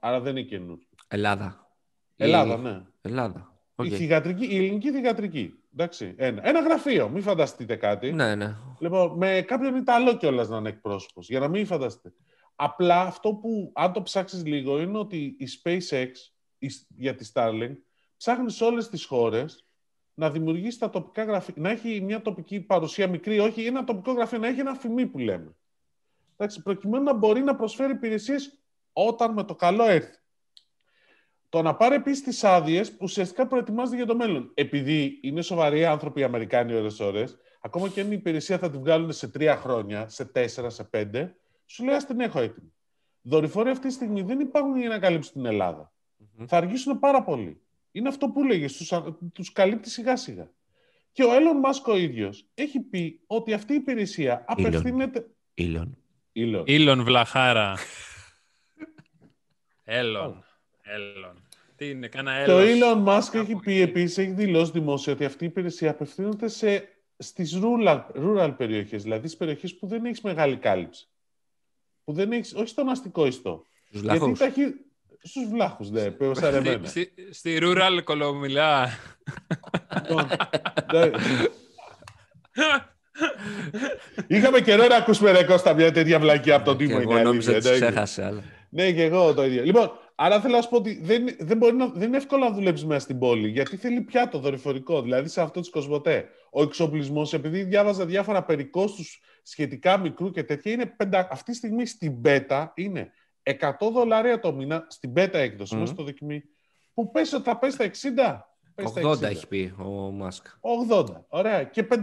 [0.00, 0.86] Άρα δεν είναι καινούργιο.
[1.08, 1.70] Ελλάδα.
[2.16, 2.58] Ελλάδα, Η...
[2.60, 2.82] ναι.
[3.02, 3.60] Ελλάδα.
[3.74, 3.86] Οκ.
[3.86, 5.54] Η, θυγατρική, η ελληνική θυγατρική.
[5.72, 6.48] Εντάξει, ένα.
[6.48, 8.12] ένα γραφείο, μην φανταστείτε κάτι.
[8.12, 8.54] Ναι, ναι.
[8.78, 12.14] Λοιπόν, με κάποιον Ιταλό κιόλας να είναι εκπρόσωπος, για να μην φανταστείτε.
[12.56, 16.10] Απλά αυτό που, αν το ψάξεις λίγο, είναι ότι η SpaceX
[16.58, 17.74] η- για τη Starlink
[18.16, 19.66] ψάχνεις σε όλες τις χώρες
[20.14, 24.38] να δημιουργήσεις τα τοπικά γραφεία, να έχει μια τοπική παρουσία μικρή, όχι ένα τοπικό γραφείο,
[24.38, 25.56] να έχει ένα φημί που λέμε.
[26.36, 28.58] Εντάξει, προκειμένου να μπορεί να προσφέρει υπηρεσίες
[28.92, 30.18] όταν με το καλό έρθει.
[31.48, 34.50] Το να πάρει επίσης τις άδειες που ουσιαστικά προετοιμάζεται για το μέλλον.
[34.54, 37.24] Επειδή είναι σοβαροί άνθρωποι οι Αμερικάνοι ώρε-ώρε,
[37.60, 41.36] ακόμα και αν η υπηρεσία θα την βγάλουν σε τρία χρόνια, σε τέσσερα, σε πέντε,
[41.66, 42.72] σου λέει: Α την έχω έτοιμη.
[43.22, 45.92] Δορυφόροι αυτή τη στιγμή δεν υπάρχουν για να καλύψουν την Ελλάδα.
[46.16, 46.46] Μμμ.
[46.46, 47.65] Θα αργήσουν πάρα πολύ.
[47.96, 48.66] Είναι αυτό που έλεγε,
[49.32, 50.50] τους καλύπτει σιγά σιγά.
[51.12, 55.26] Και ο Elon Musk ο ίδιος έχει πει ότι αυτή η υπηρεσία απευθύνεται.
[55.54, 55.96] Ήλιον.
[56.34, 56.62] Elon.
[56.64, 57.76] Ήλον Βλαχάρα.
[59.84, 60.44] Έλλον.
[60.82, 61.48] Έλλον.
[61.76, 62.78] Τι είναι, κάνα Και ο έλος.
[62.82, 63.80] Elon Musk Κάπου έχει πει εκεί.
[63.80, 69.26] επίσης, έχει δηλώσει δημόσια ότι αυτή η υπηρεσία απευθύνεται σε, στις rural, rural περιοχές, δηλαδή
[69.26, 71.08] στις περιοχές που δεν έχεις μεγάλη κάλυψη.
[72.04, 73.64] Που δεν έχεις, όχι στον αστικό ιστό.
[73.90, 74.38] Τους Γιατί λαχούς.
[74.38, 74.74] τα έχει
[75.26, 76.86] στους βλάχους, ναι, πέω σαν Στη, εμένα.
[76.86, 78.88] στη, στη Rural Κολομιλά.
[80.02, 80.26] Λοιπόν,
[80.92, 81.10] ναι.
[84.26, 86.98] Είχαμε καιρό να ακούσουμε ρε Κώστα μια τέτοια βλακία από τον Και Τίμο.
[87.00, 87.96] εγώ είναι νόμιζα αλήθεια, ότι τους εντάξει.
[87.96, 88.42] έχασε, αλλά...
[88.68, 89.62] Ναι, και εγώ το ίδιο.
[89.62, 92.50] Λοιπόν, άρα θέλω να σου πω ότι δεν, δεν, μπορεί να, δεν είναι εύκολο να
[92.50, 96.28] δουλέψεις μέσα στην πόλη, γιατί θέλει πιάτο δορυφορικό, δηλαδή σε αυτό της Κοσμοτέ.
[96.50, 101.28] Ο εξοπλισμός, επειδή διάβαζα διάφορα περί κόστους σχετικά μικρού και τέτοια, είναι πεντα...
[101.30, 103.10] αυτή τη στιγμή στην πέτα είναι
[103.60, 105.80] 100 δολάρια το μήνα, στην πέτα έκδοση, Μμμ.
[105.80, 106.42] μέσα στο δοκιμή,
[106.94, 108.40] που πέσει ότι θα πέσει τα 60.
[108.74, 109.22] Πέσει τα 80 60.
[109.22, 110.46] έχει πει ο Μάσκ.
[110.90, 111.04] 80.
[111.28, 111.62] Ωραία.
[111.62, 111.94] Και 500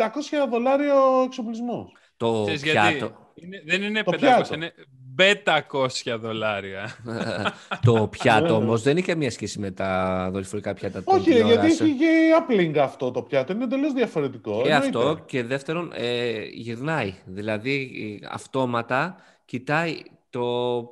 [0.49, 1.91] δολάρια ο εξοπλισμός.
[2.17, 2.97] Το Ξέρεις γιατί.
[2.97, 3.31] πιάτο.
[3.35, 4.53] Είναι, δεν είναι Το 500, πιάτο.
[4.53, 4.73] είναι
[6.11, 6.95] 500 δολάρια.
[7.85, 8.55] το πιάτο Ναι, ναι.
[8.55, 11.89] όμως δεν έχει καμία σχέση με τα δορυφορικά πιάτα των Όχι, ρε, γιατί τηλεοράσεων.
[11.89, 13.53] έχει και uplink αυτό το πιάτο.
[13.53, 14.61] Είναι εντελώς διαφορετικό.
[14.63, 14.97] Και εννοείται.
[14.97, 17.13] αυτό και δεύτερον ε, γυρνάει.
[17.25, 20.01] Δηλαδή ε, αυτόματα κοιτάει
[20.33, 20.41] το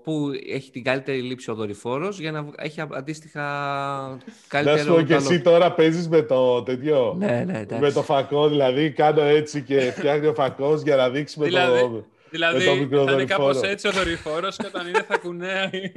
[0.04, 4.78] που έχει την καλύτερη λήψη ο δορυφόρος για να έχει αντίστοιχα Να καλύτερο...
[4.78, 7.84] σου πω και καλό- εσύ τώρα παίζεις με το τέτοιο; Ναι, ναι, εντάξει.
[7.84, 11.80] με το φακό, δηλαδή κάνω έτσι και φτιάχνει ο φακός για να δείξει με Δηλαδή,
[11.80, 12.06] το.
[12.30, 13.72] Δηλαδή, το μικρό θα είναι κάπως δορυφόρο.
[13.72, 15.92] έτσι ο δορυφόρος και όταν είναι θα κουνέει.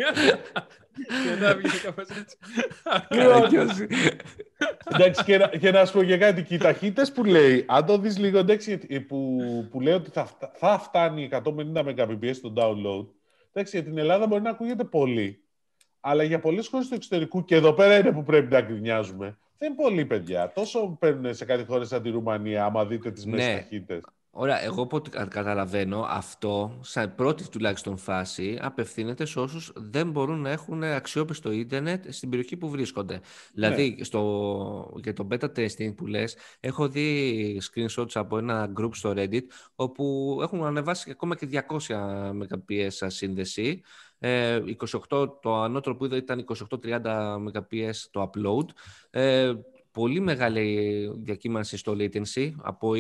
[1.25, 2.37] και θα βγει κάπως έτσι.
[3.09, 3.87] Καραγκιόζη.
[4.95, 6.43] Εντάξει, και, να, και να σου πω και κάτι.
[6.43, 9.39] Και οι ταχύτητες που λέει, αν το δεις λίγο, εντάξει, ε, που,
[9.71, 11.41] που λέει ότι θα, φτα- θα φτάνει 150
[11.85, 13.07] Mbps στο download.
[13.57, 15.39] Εντάξει, για την Ελλάδα μπορεί να ακούγεται πολύ.
[16.01, 19.73] Αλλά για πολλές χώρες του εξωτερικού, και εδώ πέρα είναι που πρέπει να γκρινιάζουμε, δεν
[19.73, 20.53] είναι πολύ παιδιά.
[20.53, 23.37] Τόσο παίρνουν σε κάτι χώρες σαν τη Ρουμανία, άμα δείτε τις Ναι.
[23.37, 24.03] μέση ταχύτητες.
[24.37, 30.11] Ωραία, εγώ από ό,τι κα- καταλαβαίνω, αυτό, σαν πρώτη τουλάχιστον φάση, απευθύνεται σε όσους δεν
[30.11, 33.21] μπορούν να έχουν αξιόπιστο ίντερνετ στην περιοχή που βρίσκονται.
[33.53, 39.13] Δηλαδή, στο, για το beta testing που λες, έχω δει screenshots από ένα group στο
[39.17, 39.43] Reddit,
[39.75, 41.49] όπου έχουν ανεβάσει ακόμα και
[41.87, 43.83] 200 Mbps σύνδεση.
[44.19, 44.61] Ε,
[45.11, 46.45] 28, το ανώτερο που είδα ήταν
[46.83, 48.65] 28-30 Mbps το upload.
[49.97, 52.93] Ε, πολύ μεγάλη διακύμανση στο latency, από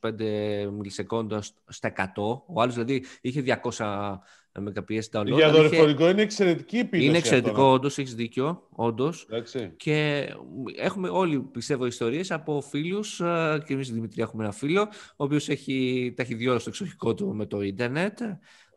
[0.00, 2.42] 20-25 μιλισεκόντα στα 100.
[2.46, 4.18] Ο άλλος δηλαδή είχε 200
[4.52, 5.26] Mbps download.
[5.26, 7.08] Για αλλά είχε- δορυφορικό είναι εξαιρετική επίλυση.
[7.08, 9.26] Είναι αυτό, εξαιρετικό, να- όντως, έχεις δίκιο, όντως.
[9.30, 9.72] Εντάξει.
[9.76, 10.28] Και
[10.76, 14.80] έχουμε όλοι, πιστεύω, ιστορίες από φίλους, ε, και εμείς στη Δημητρία έχουμε ένα φίλο,
[15.16, 18.18] ο οποίος έχει ταχυδιώρο στο εξοχικό του με το ίντερνετ,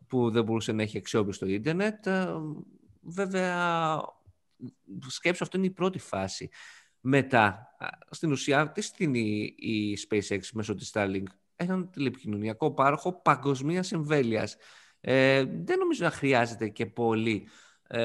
[0.07, 2.07] που δεν μπορούσε να έχει αξιόπιστο ίντερνετ.
[2.07, 2.25] Ε,
[3.03, 3.97] Βέβαια,
[5.07, 6.49] σκέψου αυτό είναι η πρώτη φάση.
[7.01, 11.23] Μετά, α, στην ουσία, τι στείνει η SpaceX μέσω της Starlink;
[11.55, 14.55] Έναν τηλεπικοινωνιακό πάροχο παγκοσμίας εμβέλειας.
[15.01, 17.47] Ε, δεν νομίζω να χρειάζεται και πολύ
[17.87, 17.99] ε,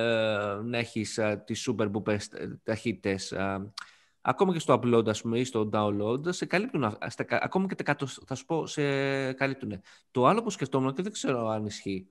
[0.65, 2.23] να έχεις α, τις super boopers
[2.63, 3.33] ταχύτητες.
[3.33, 3.73] α.
[4.21, 7.67] ακόμα και στο upload, ας πούμε, ή στο download, σε καλύπτουν, α- στα, κα- ακόμα
[7.67, 9.81] και τα κάτω, θα σου πω, σε καλύπτουν.
[10.11, 12.09] Το άλλο που σκεφτόμουν και δεν ξέρω αν ισχύει.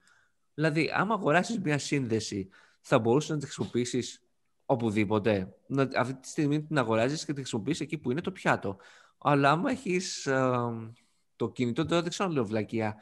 [0.53, 2.49] Δηλαδή, άμα αγοράσεις μια σύνδεση,
[2.81, 4.24] θα μπορούσες να τη χρησιμοποιήσεις
[4.65, 5.55] οπουδήποτε.
[5.67, 8.77] Να, αυτή τη στιγμή την αγοράζεις και τη χρησιμοποιείς εκεί που είναι το πιάτο.
[9.17, 10.69] Αλλά άμα έχεις α,
[11.35, 12.95] το κινητό, τώρα δεν ξέρω αν λέω βλακεία,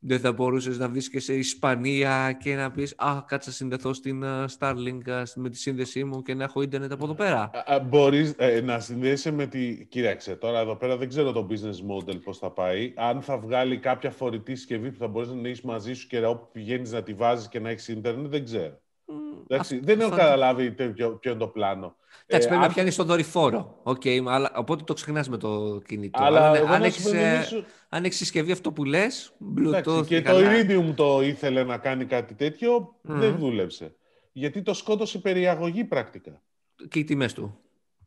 [0.00, 3.92] δεν θα μπορούσες να βρεις και σε Ισπανία και να πεις «Α, κάτσε να συνδεθώ
[3.92, 7.50] στην α, Starlink α, με τη σύνδεσή μου και να έχω ίντερνετ από εδώ πέρα».
[7.84, 9.86] Μπορείς να συνδέσει με τη.
[9.86, 12.92] Κοίταξε, τώρα εδώ πέρα δεν ξέρω το business model πώς θα πάει.
[12.96, 16.48] Αν θα βγάλει κάποια φορητή συσκευή που θα μπορείς να έχει μαζί σου και όπου
[16.52, 18.80] πηγαίνεις να τη βάζεις και να έχεις ίντερνετ, δεν ξέρω.
[19.12, 19.12] Μ,
[19.48, 21.96] Εντάξει, αυτό- δεν έχω αυτό- καταλάβει τε- ποιο, ποιο είναι το πλάνο.
[22.26, 23.80] Εντάξει, Ε, πρέπει να αν- πιάνεις τον δορυφόρο.
[23.82, 26.22] Οκ, αλλά, οπότε το ξεχνάς με το κινητό.
[26.22, 29.32] Αλλά αν, εγώ αν να σου έχεις, ε, υπενθυμίσω- αν έχεις συσκευή αυτό που λες,
[29.58, 30.50] Εντάξει, Bluetooth και το καλά.
[30.52, 33.38] Iridium το ήθελε να κάνει κάτι τέτοιο, δεν Μμμ.
[33.38, 33.94] δούλεψε.
[34.32, 36.42] Γιατί το σκότωσε περιαγωγή πρακτικά.
[36.88, 37.58] Και οι τιμές του.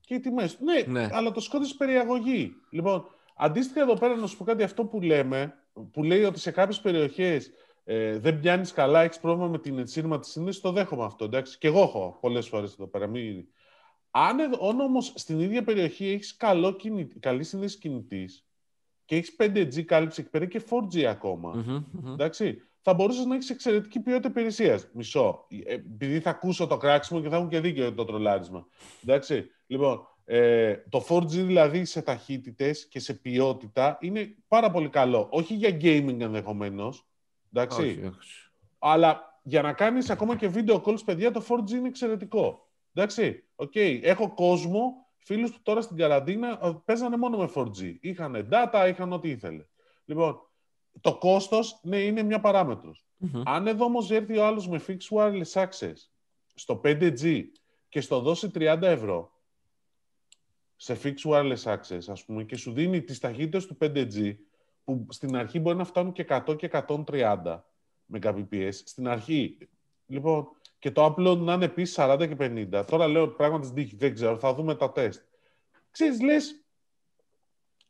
[0.02, 0.56] Και οι τιμές.
[0.58, 0.64] του.
[0.64, 1.10] Ναι, Ναι.
[1.12, 2.54] αλλά το σκότωσε περιαγωγή.
[2.70, 3.06] Λοιπόν,
[3.38, 5.54] αντίστοιχα εδώ πέρα να σου πω κάτι αυτό που λέμε,
[5.92, 7.52] που λέει ότι σε κάποιες περιοχές
[7.84, 11.26] ε, δεν πιάνεις καλά, έχεις πρόβλημα με την ενσύρμα της σύνδεσης, το δέχομαι αυτό.
[11.26, 11.58] Εντάξει.
[11.58, 13.08] Και εγώ έχω πολλές φορές εδώ πέρα.
[13.08, 13.48] Μην...
[14.12, 16.38] Αν όμω στην ίδια περιοχή έχεις
[17.20, 18.46] καλή σύνδεση κινητής
[19.06, 21.54] και έχεις 5G κάλυψη εκεί πέρα και 4G ακόμα.
[21.56, 22.14] Μμμ, μμμ.
[22.14, 22.62] Εντάξει.
[22.82, 24.90] Θα μπορούσες να έχεις εξαιρετική ποιότητα υπηρεσίας.
[24.94, 25.48] Μισό.
[25.66, 28.68] Ε, Επειδή θα ακούσω το κράξιμο και θα έχουν και δίκιο το τρολάρισμα.
[29.04, 29.50] Εντάξει.
[29.68, 35.28] Λοιπόν, ε, το 4G δηλαδή σε ταχύτητες και σε ποιότητα είναι πάρα πολύ καλό.
[35.32, 37.06] Όχι για gaming ενδεχομένως.
[37.54, 37.82] Εντάξει.
[37.82, 38.50] Όχι, όχι.
[38.80, 42.70] Αλλά για να κάνεις ακόμα και video calls, παιδιά, το 4G είναι εξαιρετικό.
[42.94, 43.44] Εντάξει.
[43.56, 43.76] Οκ.
[44.02, 47.96] Έχω κόσμο, φίλους που τώρα στην καραντίνα ε, παίζανε μόνο με 4G.
[48.02, 49.66] Είχαν data, είχαν ό,τι ήθελε.
[50.06, 50.40] Λοιπόν,
[51.02, 53.06] το κόστος ναι, είναι μια παράμετρος.
[53.18, 53.42] Μμμ.
[53.46, 55.94] Αν εδώ όμως έρθει ο άλλος με fixed wireless access
[56.54, 57.44] στο 5G
[57.90, 59.32] και στο δώσει 30 ευρώ
[60.76, 64.36] σε fixed wireless access, ας πούμε, και σου δίνει τις ταχύτητες του 5G,
[64.84, 67.60] που στην αρχή μπορεί να φτάνουν και 100 και 130
[68.14, 69.58] Mbps, στην αρχή.
[70.06, 70.48] Λοιπόν,
[70.80, 72.86] και το upload να είναι επίσης 40 και 50.
[72.88, 75.22] Τώρα λέω πράγματα στην τύχη, δεν ξέρω, θα δούμε τα τεστ.
[75.92, 76.64] Ξέρεις, λες,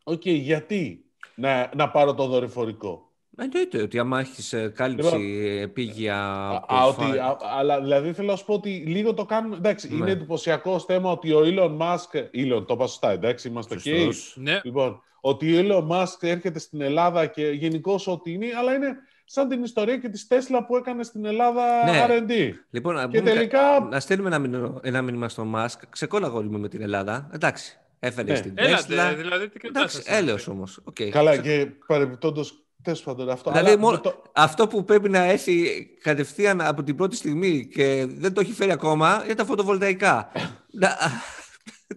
[0.04, 3.11] οκ, γιατί να, να πάρω το δορυφορικό.
[3.38, 6.17] Εννοείται ότι άμα έχεις κάλυψη επίγεια.
[6.24, 9.26] Α, από α, ότι, φα- α, αλλά δηλαδή θέλω να σου πω ότι λίγο το
[9.26, 9.56] κάνουμε.
[9.56, 9.96] Εντάξει, Ναι.
[9.96, 12.20] είναι εντυπωσιακό ως θέμα ότι ο Elon Musk.
[12.36, 13.80] Elon, το είπα σωστά, εντάξει, είμαστε οκ.
[13.82, 14.34] Σωστός.
[14.39, 14.60] Ναι.
[14.63, 19.48] Λοιπόν, ότι ο Elon Musk έρχεται στην Ελλάδα και γενικώ ό,τι είναι, αλλά είναι σαν
[19.50, 22.06] την ιστορία και της Tesla που έκανε στην Ελλάδα Ναι.
[22.10, 22.52] RD.
[22.70, 23.88] Λοιπόν, να, Και πούμε κα- τελικά.
[23.91, 25.82] να στέλνουμε ένα, μήνυμα- ένα μήνυμα στο Μάσκ.
[25.89, 27.30] Ξεκόλα αγόρι μου με την Ελλάδα.
[27.34, 27.76] Εντάξει.
[28.00, 28.38] Έφερε Ναι.
[28.38, 29.15] στην Έλατε, Tesla.
[29.17, 30.17] δηλαδή τι Εντάξει, κατάσταση.
[30.17, 30.80] έλεος όμως.
[30.84, 30.96] Οκ.
[31.10, 32.64] Καλά, Ξε- και παρεμπιπτόντως.
[32.84, 33.51] Τέλος πάντων αυτό.
[33.51, 37.67] Δηλαδή, αλλά μόνο- με το- Αυτό που πρέπει να έχει κατευθείαν από την πρώτη στιγμή
[37.67, 40.32] και δεν το έχει φέρει ακόμα είναι τα φωτοβολταϊκά.
[40.82, 40.97] Να-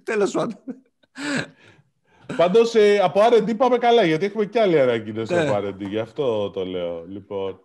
[0.02, 0.58] Τέλος πάντων.
[2.36, 5.48] Πάντως από RD πάμε καλά, γιατί έχουμε και άλλη ανακοίνωση Ναι.
[5.48, 5.88] από RD.
[5.88, 7.04] Γι' αυτό το λέω.
[7.08, 7.60] Λοιπόν,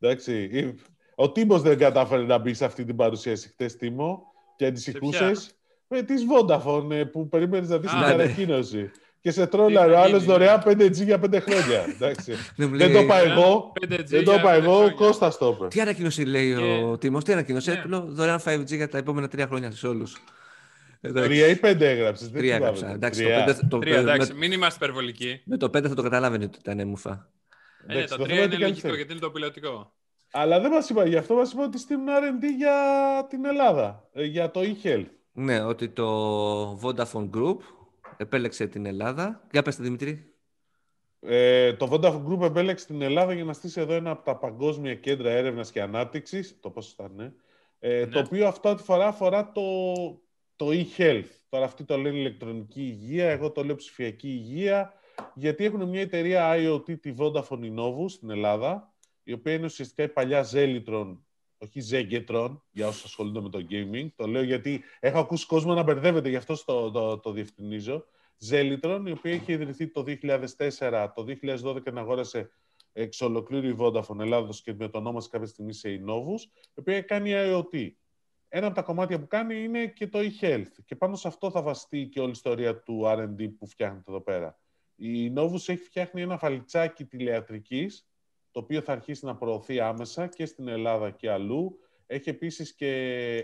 [0.00, 0.48] εντάξει.
[1.14, 4.22] Ο Τίμος δεν κατάφερε να μπει σε αυτή την παρουσίαση χτες, Τίμο,
[4.56, 5.54] και ανησυχούσες.
[5.88, 8.12] Με τη Vodafone ε, που περίμενε να δεις την Α, ναι.
[8.22, 8.90] ανακοίνωση.
[9.24, 11.84] Και σε τρόλαρε ο άλλος δωρεάν 5G για 5 χρόνια.
[12.78, 13.72] δεν το είπα εγώ.
[14.06, 15.68] Δεν το είπα εγώ, ο Κώστα το είπε.
[15.68, 17.70] Τι ανακοίνωση λέει ο Τίμος, τι ανακοίνωση.
[17.70, 17.98] Ναι.
[17.98, 20.16] Δωρεάν 5G για τα επόμενα τρία χρόνια σε όλους.
[21.00, 22.30] Τρία ή πέντε έγραψες.
[22.30, 22.90] Τρία έγραψα.
[22.90, 23.24] Εντάξει,
[23.68, 25.40] το πέντε, εντάξει, μην είμαστε υπερβολικοί.
[25.44, 27.30] Με το πέντε θα το καταλάβαινε ότι ήταν μουφα.
[27.86, 29.92] Ε, ναι, το τρία είναι λογικό γιατί είναι το πιλωτικό.
[30.32, 32.76] Αλλά δεν μας είπα γι' αυτό, μας είπα ότι στείλουν R&D για
[33.28, 35.06] την Ελλάδα, ε, για το e-health.
[35.32, 37.58] Ναι, ότι το Vodafone Group
[38.16, 39.46] επέλεξε την Ελλάδα.
[39.52, 40.34] Για πέστε Δημήτρη.
[41.20, 44.94] Ε, το Vodafone Group επέλεξε την Ελλάδα για να στήσει εδώ ένα από τα παγκόσμια
[44.94, 47.34] κέντρα έρευνας και ανάπτυξης, το πόσο θα είναι,
[47.78, 48.06] ε, ναι.
[48.06, 49.62] το οποίο αυτό τη φορά αφορά το,
[50.56, 51.28] το e-health.
[51.48, 54.92] Τώρα αυτοί το λένε ηλεκτρονική υγεία, εγώ το λέω ψηφιακή υγεία,
[55.34, 60.08] γιατί έχουν μια εταιρεία IoT, τη Vodafone Innovus στην Ελλάδα, η οποία είναι ουσιαστικά η
[60.08, 61.16] παλιά Zelitron
[61.64, 64.08] όχι Zegetron, για όσους ασχολούνται με το gaming.
[64.16, 68.04] Το λέω γιατί έχω ακούσει κόσμο να μπερδεύεται, γι' αυτό το, το, το διευκρινίζω.
[68.50, 70.04] Zelitron, η οποία είχε ιδρυθεί το
[70.78, 72.50] 2004, το 2012 να αγόρασε
[72.92, 77.00] εξ ολοκλήρου η Vodafone Ελλάδος και με το ονόμασε κάποια στιγμή σε Innovus, η οποία
[77.00, 77.90] κάνει IoT.
[78.48, 80.72] Ένα από τα κομμάτια που κάνει είναι και το e-health.
[80.84, 84.20] Και πάνω σε αυτό θα βαστεί και όλη η ιστορία του R&D που φτιάχνεται εδώ
[84.20, 84.58] πέρα.
[84.96, 88.08] Η Novus έχει φτιάχνει ένα φαλιτσάκι τηλεατρικής,
[88.54, 91.78] το οποίο θα αρχίσει να προωθεί άμεσα και στην Ελλάδα και αλλού.
[92.06, 92.90] Έχει επίσης και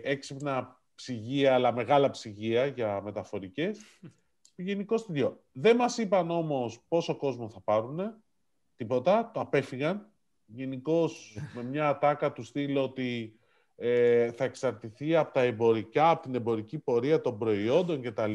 [0.04, 3.80] έξυπνα ψυγεία, αλλά μεγάλα ψυγεία για μεταφορικές.
[4.56, 5.40] Γενικώ τι δύο.
[5.52, 8.00] Δεν μας είπαν όμως πόσο κόσμο θα πάρουν,
[8.76, 10.10] τίποτα, το απέφυγαν.
[10.46, 13.38] Γενικώς με μια ατάκα του στείλω ότι
[13.76, 18.34] ε, θα εξαρτηθεί από τα εμπορικά, από την εμπορική πορεία των προϊόντων κτλ.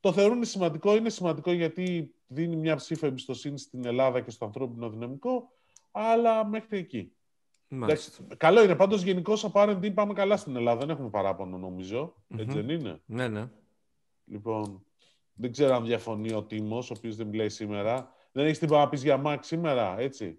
[0.00, 4.90] Το θεωρούν σημαντικό, είναι σημαντικό γιατί δίνει μια ψήφα εμπιστοσύνη στην Ελλάδα και στο ανθρώπινο
[4.90, 5.52] δυναμικό
[5.98, 7.12] αλλά μέχρι εκεί.
[8.36, 8.76] καλό είναι.
[8.76, 10.80] Πάντως γενικώς από R&D πάμε καλά στην Ελλάδα.
[10.80, 11.76] Δεν έχουμε παράπονο
[12.36, 13.50] Έτσι δεν είναι; Ναι, ναι.
[14.24, 14.84] Λοιπόν,
[15.32, 18.12] δεν ξέρω αν διαφωνεί ο Τίμος, ο οποίος δεν μιλάει σήμερα.
[18.32, 20.38] Δεν έχεις τίποτα να πεις για Mac σήμερα, έτσι;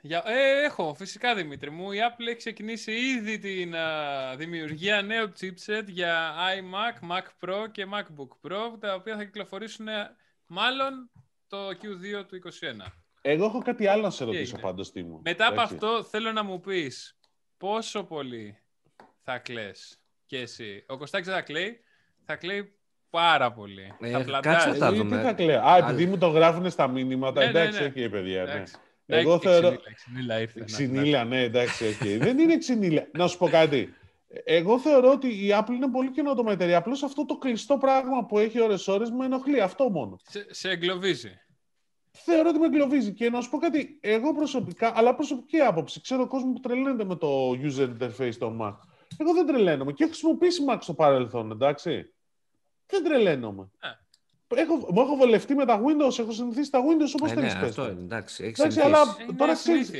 [0.00, 1.92] Για, ε, έχω, φυσικά Δημήτρη μου.
[1.92, 3.74] Η Apple έχει ξεκινήσει ήδη την
[4.36, 9.86] δημιουργία νέου chipset για iMac, Mac Pro και MacBook Pro, τα οποία θα κυκλοφορήσουν
[10.46, 11.10] μάλλον
[11.46, 13.05] το Q2 του 2021.
[13.28, 15.20] Εγώ έχω κάτι άλλο να σε ρωτήσω πάντως, Τίμου.
[15.24, 17.18] Μετά από αυτό θέλω να μου πεις
[17.56, 18.58] πόσο πολύ
[19.22, 20.84] θα κλαις και εσύ.
[20.88, 21.80] Ο Κωστάκης θα κλαίει,
[22.24, 22.72] θα κλαίει
[23.10, 23.94] πάρα πολύ.
[24.00, 24.78] Ε, θα πλαντάζει.
[24.78, 25.56] Θα ε, τι θα κλαίει.
[25.56, 27.44] Α, επειδή μου το γράφουν στα μήνυματα.
[27.44, 28.08] Ναι, ναι εντάξει, ναι, ναι.
[28.08, 28.44] παιδιά.
[28.44, 28.62] Ναι.
[29.18, 29.76] Εγώ θεωρώ...
[29.94, 30.64] Ξυνήλα ήρθε.
[30.64, 32.16] Ξυνήλα, ναι, εντάξει, okay.
[32.18, 33.08] Δεν είναι ξυνήλα.
[33.12, 33.94] Να σου πω κάτι.
[34.44, 36.76] Εγώ θεωρώ ότι η Apple είναι πολύ καινοτόμα εταιρεία.
[36.76, 39.60] Απλώς αυτό το κλειστό πράγμα που έχει ώρες-ώρες με ενοχλεί.
[39.60, 40.18] Αυτό μόνο.
[40.22, 41.40] Σε, σε εγκλωβίζει
[42.24, 43.12] θεωρώ ότι με εγκλωβίζει.
[43.12, 47.16] Και να σου πω κάτι, εγώ προσωπικά, αλλά προσωπική άποψη, ξέρω κόσμο που τρελαίνεται με
[47.16, 48.74] το user interface των Mac.
[49.18, 52.14] Εγώ δεν τρελαίνομαι και έχω χρησιμοποιήσει Mac στο παρελθόν, εντάξει.
[52.86, 53.70] Δεν τρελαίνομαι.
[53.80, 53.88] Ε.
[54.60, 57.60] Έχω, μου έχω βολευτεί με τα Windows, έχω συνηθίσει τα Windows όπως ε, θέλεις ναι,
[57.60, 58.98] αυτό, εντάξει, έχει εντάξει, αλλά
[59.36, 59.90] τώρα ξέρεις,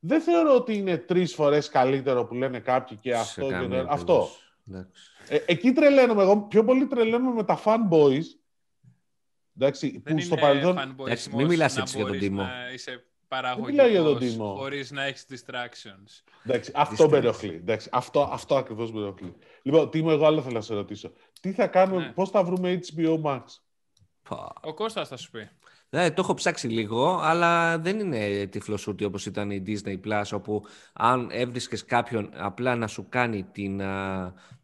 [0.00, 3.86] δεν θεωρώ ότι είναι τρεις φορές καλύτερο που λένε κάποιοι και αυτό και το...
[3.88, 4.28] Αυτό.
[5.28, 8.24] Ε, εκεί τρελαίνομαι εγώ, πιο πολύ τρελαίνομαι με τα fanboys
[9.58, 10.96] Εντάξει, δεν που στο παρελθόν.
[11.34, 12.42] Μην μιλάς έτσι για τον Τίμο.
[12.42, 16.32] Να είσαι παραγωγικός χωρίς να έχεις distractions.
[16.44, 17.64] Εντάξει, αυτό με ενοχλεί.
[17.90, 19.34] αυτό, αυτό ακριβώς με ενοχλεί.
[19.62, 21.12] Λοιπόν, Τίμο, εγώ άλλο θέλω να σε ρωτήσω.
[21.40, 22.12] Τι θα κάνουμε, ναι.
[22.12, 23.42] πώς θα βρούμε HBO Max;
[24.62, 25.50] Ο Κώστας θα σου πει.
[25.88, 30.64] Ναι, το έχω ψάξει λίγο, αλλά δεν είναι τυφλοσούτη όπως ήταν η Disney Plus, όπου
[30.92, 33.82] αν έβρισκες κάποιον απλά να σου κάνει την,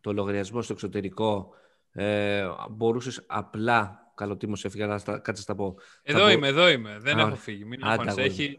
[0.01, 1.49] το λογαριασμό στο εξωτερικό,
[1.93, 5.77] ε, μπορούσες απλά Καλό τίμο έφυγε, αλλά κάτσε στα πω.
[6.03, 6.97] Εδώ είμαι, εδώ είμαι.
[7.01, 7.65] Δεν έχω φύγει.
[7.65, 7.81] Μην
[8.17, 8.59] Έχει,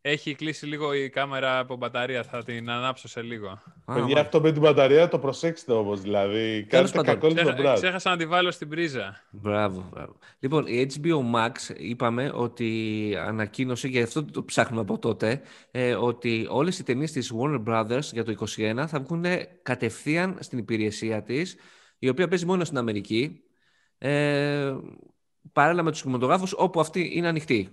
[0.00, 2.22] έχει κλείσει λίγο η κάμερα από μπαταρία.
[2.22, 3.62] Θα την ανάψω σε λίγο.
[3.84, 6.00] Παιδιά, αυτό με την μπαταρία το προσέξτε όμως.
[6.00, 7.72] Δηλαδή, κάνετε κακό στον Brad.
[7.74, 9.24] Ξέχασα να τη βάλω στην πρίζα.
[9.30, 10.16] Μπράβο, μπράβο.
[10.38, 15.40] Λοιπόν, η HBO Max είπαμε ότι ανακοίνωσε, και αυτό το ψάχνουμε από τότε,
[15.70, 19.24] ε, ότι όλες οι ταινίες της Warner Brothers για το 2021 θα βγουν
[19.62, 21.56] κατευθείαν στην υπηρεσία της,
[21.98, 23.42] η οποία παίζει μόνο στην Αμερική
[23.98, 24.74] ε,
[25.52, 27.68] παράλληλα με τους κινηματογράφους όπου αυτή είναι ανοιχτή.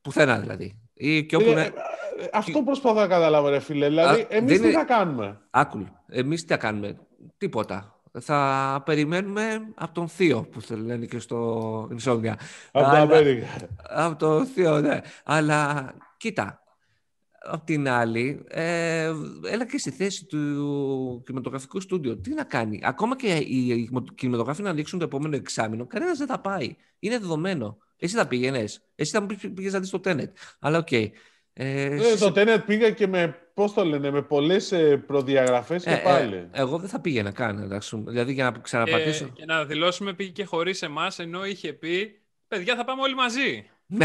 [0.00, 0.78] Πουθενά δηλαδή.
[0.94, 1.72] Ή και όπου ε, ε,
[2.32, 3.88] αυτό προσπαθώ να καταλάβω ρε φίλε.
[3.88, 5.82] Δηλαδή Α, εμείς τι θα κάνουμε; Άκουλ.
[6.08, 6.98] Εμείς τι θα κάνουμε;
[7.38, 7.96] Τίποτα.
[8.20, 12.38] Θα περιμένουμε από τον Θείο που θα λένε και στο Ινσόμια.
[12.72, 13.46] Από τον Αμέρικα.
[13.82, 15.00] Από τον Θείο, ναι.
[15.24, 16.61] Αλλά κοίτα,
[17.44, 19.12] Απ' την άλλη, ε,
[19.50, 22.16] έλα και στη θέση του κινηματογραφικού στούντιο.
[22.16, 26.40] Τι να κάνει; Ακόμα και οι κινηματογράφοι να ανοίξουν το επόμενο εξάμεινο, κανένας δεν θα
[26.40, 26.76] πάει.
[26.98, 27.78] Είναι δεδομένο.
[27.96, 28.82] Εσύ θα πήγαινες.
[28.94, 30.30] Εσύ θα πήγες να δεις το Tenet.
[30.58, 30.86] Αλλά OK.
[30.90, 31.10] Okay.
[31.52, 35.90] Ε, ε, το Tenet πήγα και με, πώς το λένε, με πολλές ε, προδιαγραφές και
[35.90, 36.48] ε, πάλι.
[36.52, 38.02] εγώ δεν θα πήγαινα καν, εντάξει.
[38.06, 39.28] Δηλαδή για να ξαναπατήσω.
[39.28, 43.70] και να δηλώσουμε πήγε και χωρίς εμάς, ενώ είχε πει παιδιά θα πάμε όλοι μαζί.
[43.94, 44.04] Ναι.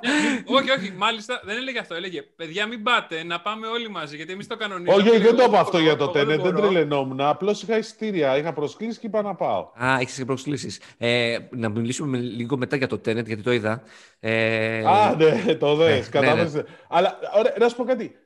[0.00, 0.08] Ε,
[0.54, 1.94] όχι, όχι, μάλιστα δεν έλεγε αυτό.
[1.94, 4.94] Έλεγε, παιδιά μην πάτε, να πάμε όλοι μαζί, γιατί εμείς το κανονίζουμε.
[5.02, 6.66] Όχι, όχι, δεν το Εγώ είπα αυτό μπορώ, για το εγώ Tenet, δεν μπορώ.
[6.68, 7.20] τρελαινόμουν.
[7.20, 9.70] Απλώς είχα εισιτήρια, είχα προσκλήσεις και είπα να πάω.
[9.84, 10.80] Α, έχεις και προσκλήσεις.
[10.98, 13.82] Ε, να μιλήσουμε με- λίγο μετά για το Tenet, γιατί το είδα.
[14.20, 16.00] Ε, Α, ναι, το ναι, δες.
[16.00, 16.62] ναι, Κατάλαβες.
[16.88, 18.16] Αλλά ωραία, να σου πω κάτι.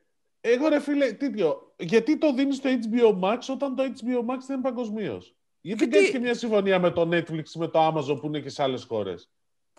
[0.40, 4.56] Εγώ ρε φίλε, τέτοιο, γιατί το δίνεις στο HBO Max όταν το HBO Max δεν
[4.56, 8.20] είναι παγκοσμίως; Γιατί δεν Γιατί- κάνεις και μια συμφωνία με το Netflix, με το Amazon
[8.20, 9.30] που είναι και σε άλλες χώρες;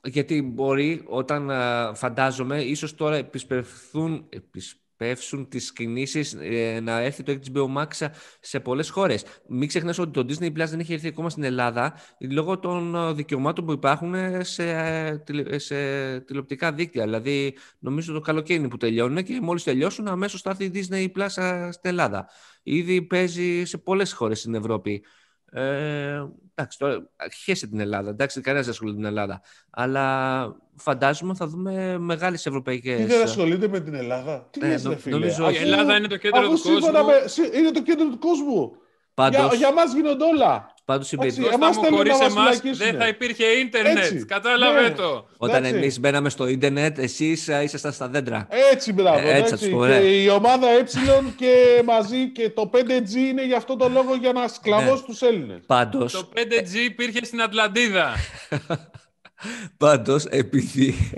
[0.04, 7.39] Γιατί μπορεί όταν α, φαντάζομαι, ίσως τώρα επισπευθούν, επισπεύσουν τις κινήσεις ε, να έρθει το
[7.52, 8.08] HBO Max
[8.39, 9.24] σε πολλές χώρες.
[9.47, 13.14] Μην ξεχνάς ότι το Disney Plus δεν έχει έρθει ακόμα στην Ελλάδα λόγω των ε,
[13.14, 15.76] δικαιωμάτων που υπάρχουν σε, ε, τηλε- σε
[16.20, 17.04] τηλεοπτικά δίκτυα.
[17.04, 21.08] Δηλαδή, νομίζω το καλοκαίρι είναι που τελειώνουν και μόλις τελειώσουν αμέσως θα έρθει η Disney
[21.18, 22.30] Plus α, στην Ελλάδα.
[22.64, 25.04] Ήδη παίζει σε πολλές χώρες στην Ευρώπη.
[25.52, 26.24] Ε,
[26.56, 27.10] εντάξει, τώρα
[27.43, 28.10] χέσε την Ελλάδα.
[28.10, 29.41] Εντάξει, κανένας δεν ασχολείται με την Ελλάδα.
[29.70, 32.97] Αλλά φαντάζομαι θα δούμε μεγάλες ευρωπαϊκές.
[32.97, 34.47] Τι δεν ασχολείται με την Ελλάδα.
[34.52, 35.58] Τι Ε, λες, νο- ρε φίλε; νομίζω Η όχι.
[35.64, 37.22] Ελλάδα είναι το κέντρο αφού του σύμφωνα κόσμου.
[37.22, 38.72] με- σύ- είναι το κέντρο του κόσμου.
[39.14, 40.74] Πάντω, Για, για μας γίνονται όλα.
[40.90, 42.92] Πάντως η Εντάξει, περίπτωση- Κώστα εμάς μου, θέλουν χωρίς να μας εμάς φυλακίσουνε.
[42.92, 43.98] δεν θα υπήρχε ίντερνετ.
[43.98, 44.26] Έτσι.
[44.26, 44.90] Κατάλαβε Ναι.
[44.90, 45.28] το.
[45.38, 45.76] όταν εντάξει.
[45.76, 48.48] εμείς μπαίναμε στο ίντερνετ, εσείς ήσασταν στα δέντρα.
[48.72, 49.18] Έτσι, μπράβο.
[49.20, 49.50] Ε, έτσι, έτσι.
[49.54, 50.00] θα τους πω, ναι.
[50.00, 54.32] και η ομάδα Ε και μαζί και το 5G είναι για αυτό το λόγο για
[54.32, 55.60] να σκλαβώσει τους Έλληνες.
[55.66, 58.14] Πάντω, Το 5G υπήρχε στην Ατλαντίδα.
[59.78, 61.12] πάντως, επειδή.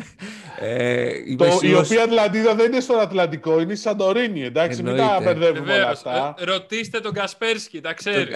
[0.59, 4.43] Ε, είμαι Το, η σίγουρος- οποία Ατλαντίδα δεν είναι στον Ατλαντικό, είναι η Σαντορίνη.
[4.43, 5.23] Εντάξει, μην τα Εννοείται.
[5.23, 5.91] μπερδεύουμε όλα Βεβαίως.
[6.05, 6.33] αυτά.
[6.39, 8.31] Ε, Ρωτήστε τον Κασπέρσκι, τα ξέρει.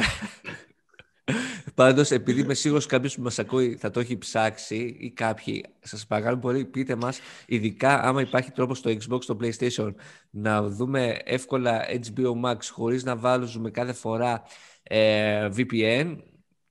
[1.75, 6.05] Πάντως, επειδή είμαι σίγουρος κάποιος που μας ακούει θα το έχει ψάξει ή κάποιοι, σας
[6.05, 9.93] παρακαλώ πολύ πείτε μας, ειδικά άμα υπάρχει τρόπος στο Xbox, στο PlayStation,
[10.29, 14.43] να δούμε εύκολα HBO Max χωρίς να βάλουμε κάθε φορά
[14.83, 16.17] ε, VPN,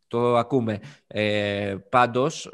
[0.07, 0.81] το ακούμε.
[1.07, 2.51] Ε, πάντως, ε,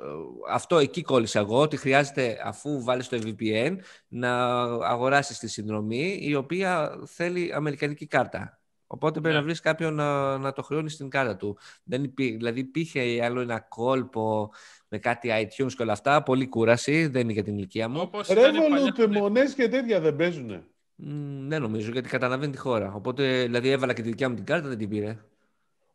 [0.51, 3.77] αυτό εκεί κόλλησα εγώ, ότι χρειάζεται αφού βάλεις το VPN
[4.09, 8.60] να αγοράσεις τη συνδρομή η οποία θέλει αμερικανική κάρτα.
[8.93, 9.41] Οπότε πρέπει Ναι.
[9.41, 11.59] να βρεις κάποιον να, να το χρεώνεις στην κάρτα του.
[11.85, 14.51] Δεν υπή, δηλαδή υπήρχε άλλο ένα κόλπο
[14.89, 16.23] με κάτι iTunes και όλα αυτά.
[16.23, 18.01] Πολύ κούραση, δεν είναι για την ηλικία μου.
[18.01, 19.09] Όπως ήταν παλιά Revolut, το Netflix.
[19.11, 20.63] μονές και τέτοια δεν παίζουνε.
[20.95, 22.93] Μ, δεν νομίζω, γιατί καταλαβαίνει τη χώρα.
[22.95, 25.19] Οπότε, δηλαδή, έβαλα και τη δικιά μου την κάρτα, δεν την πήρε.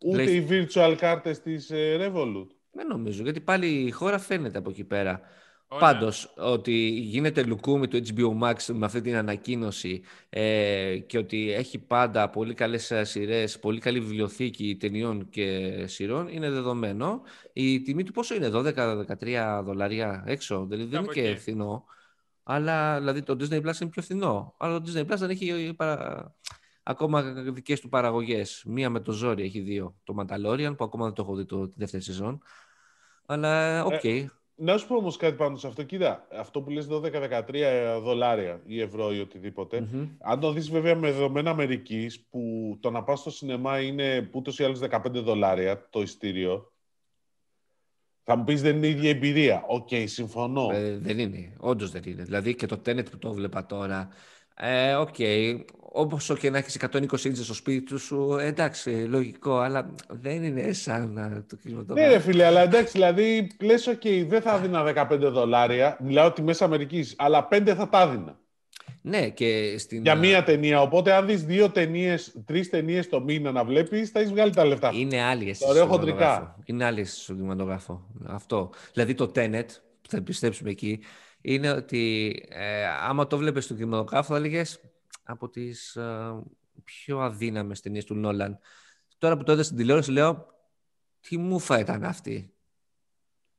[0.06, 2.48] Ούτε Λέει- οι virtual κάρτες της ε, Revolut.
[2.72, 5.22] Δεν νομίζω, γιατί πάλι η χώρα φαίνεται από εκεί πέρα.
[5.68, 5.92] Ωραία.
[5.92, 11.80] Πάντως, ότι γίνεται λουκούμι το HBO Max με αυτή την ανακοίνωση ε, και ότι έχει
[11.80, 17.22] πάντα πολύ καλές ε, σειρές, πολύ καλή βιβλιοθήκη ταινιών και σειρών, είναι δεδομένο.
[17.54, 21.40] Η τιμή του πόσο είναι, 12-13 δολάρια έξω, δηλαδή δεν είναι Κάπου και εκεί.
[21.40, 21.86] φθηνό.
[22.44, 24.56] Αλλά δηλαδή το Disney Plus είναι πιο φθηνό.
[24.58, 26.36] Αλλά το Disney Plus δεν έχει παρα...
[26.84, 28.64] ακόμα δικές του παραγωγές.
[28.68, 29.96] Μία με το ζόρι έχει δύο.
[30.04, 32.42] Το Mandalorian που ακόμα δεν το έχω δει το, τη δεύτερη σεζόν.
[33.26, 34.04] Αλλά οκ.
[34.58, 35.84] Να σου πω όμως κάτι πάνω σε αυτό.
[35.84, 39.82] Κοίτα, αυτό που λες 12-13 δολάρια ή ευρώ ή οτιδήποτε.
[39.82, 40.08] Μμμ.
[40.20, 44.60] Αν το δεις βέβαια με δεδομένα Αμερικής, που το να πας στο σινεμά είναι ούτως
[44.60, 46.74] ή άλλως 15 δολάρια το εισιτήριο.
[48.24, 49.64] Θα μου πεις δεν είναι η ίδια εμπειρία.
[49.68, 50.70] Οκ, συμφωνώ.
[50.72, 51.54] Ε, δεν είναι.
[51.60, 52.24] Όντως δεν είναι.
[52.24, 54.10] Δηλαδή και το Tenet που το 'βλεπα τώρα.
[54.56, 55.16] Ε, οκ.
[55.98, 60.74] Όπως και να έχει 120 ίντσες στο σπίτι σου, ε, εντάξει, λογικό, αλλά δεν είναι
[60.74, 62.20] σαν ε, το Ναι, ρε κινηματογράφο.
[62.20, 65.98] φίλε, αλλά εντάξει, δηλαδή λες, οκ, δεν θα έδινα 15 δολάρια.
[66.04, 68.40] Μιλάω τιμές Αμερικής, αλλά 5 θα τα έδινα.
[69.02, 70.02] Ναι, και στην.
[70.02, 70.82] Για μία ταινία.
[70.82, 74.66] Οπότε, αν δεις δύο ταινίες, τρεις ταινίες το μήνα να βλέπεις, θα έχεις βγάλει τα
[74.66, 74.92] λεφτά.
[74.94, 75.64] Είναι άλλη αίσθηση.
[75.64, 76.18] Το ωραίο στον χοντρικά.
[76.18, 76.62] κινηματογράφο.
[76.66, 78.06] Είναι άλλη αίσθηση στον κινηματογράφο.
[78.26, 78.70] Αυτό.
[78.94, 79.66] Δηλαδή το Tenet,
[80.02, 81.00] που θα πιστέψουμε εκεί,
[81.42, 84.80] είναι ότι ε, άμα το βλέπεις στον κινηματογράφο θα έλεγες
[85.26, 86.34] από τις ε,
[86.84, 88.60] πιο αδύναμες ταινίες του Νόλαν.
[89.18, 90.46] Τώρα που το είδα στην τηλεόραση λέω
[91.20, 92.50] τι μούφα ήταν αυτή.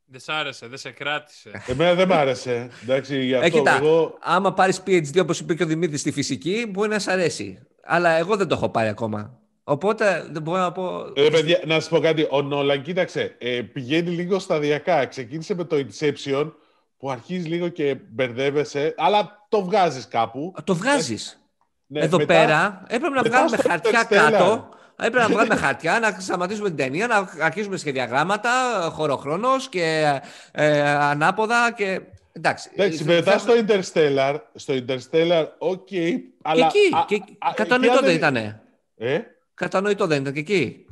[0.05, 1.51] Δεν σ' άρεσε, δεν σε κράτησε.
[1.67, 2.69] Εμένα δεν μ' άρεσε.
[2.83, 4.17] Εντάξει, γι' Ε, αυτό κοίτα, εγώ.
[4.21, 7.59] άμα πάρεις PhD όπως είπε και ο Δημήτρης στη φυσική μπορεί να σ' αρέσει.
[7.83, 9.39] Αλλά εγώ δεν το έχω πάρει ακόμα.
[9.63, 11.11] Οπότε δεν μπορώ να πω...
[11.15, 12.27] Ε, παιδιά, να σας πω κάτι.
[12.29, 15.05] Ο Νόλαν, κοίταξε, ε, πηγαίνει λίγο σταδιακά.
[15.05, 16.51] Ξεκίνησε με το Inception,
[16.97, 20.53] που αρχίζει λίγο και μπερδεύεσαι, αλλά το βγάζεις κάπου.
[20.63, 21.46] Το βγάζεις;
[21.87, 24.31] Ναι, Εδώ μετά- πέρα έπρεπε να μετά βγάλουμε στο χαρτιά Interstellar.
[24.31, 24.69] κάτω.
[24.99, 28.49] Έπρεπε να βγάλουμε χαρτιά, να σταματήσουμε την ταινία, να αρχίσουμε σχεδιαγράμματα,
[28.93, 30.05] χωροχρόνος και
[30.51, 32.01] ε, ανάποδα και...
[32.31, 32.69] Εντάξει.
[32.75, 36.65] Εντάξει, ε, μετά θα- στο Interstellar, στο Interstellar, OK, Και αλλά...
[36.65, 38.61] εκεί, α, και, α, κατανοητό εκεί δεν αν ήτανε.
[38.97, 39.19] Ε,
[39.53, 40.85] Κατανοητό δεν ήταν και εκεί.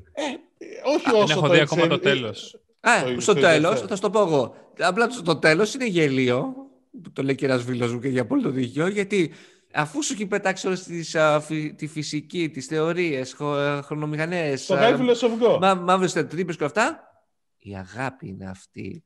[0.96, 2.60] όχι Δεν όσο έχω το δει ακόμα το Inception- τέλος.
[2.80, 3.88] Ε, Το- στο το τέλος, Interstellar.
[3.88, 4.56] θα σου το πω εγώ.
[4.80, 6.54] Απλά στο τέλος είναι γελίο,
[7.04, 9.34] που το λέει και ένας φίλος μου και για πολύ το δίκιο, γιατί
[9.76, 14.76] αφού σου έχει πετάξει όλες τις, α, φυ- τη φυσική, τις θεωρίες, χο- χρονομηχανές, Το
[14.76, 15.58] α, High φιλοσοφικό.
[15.62, 17.00] Μα, μαύρες τρύπες και αυτά.
[17.58, 19.04] Η αγάπη είναι αυτή.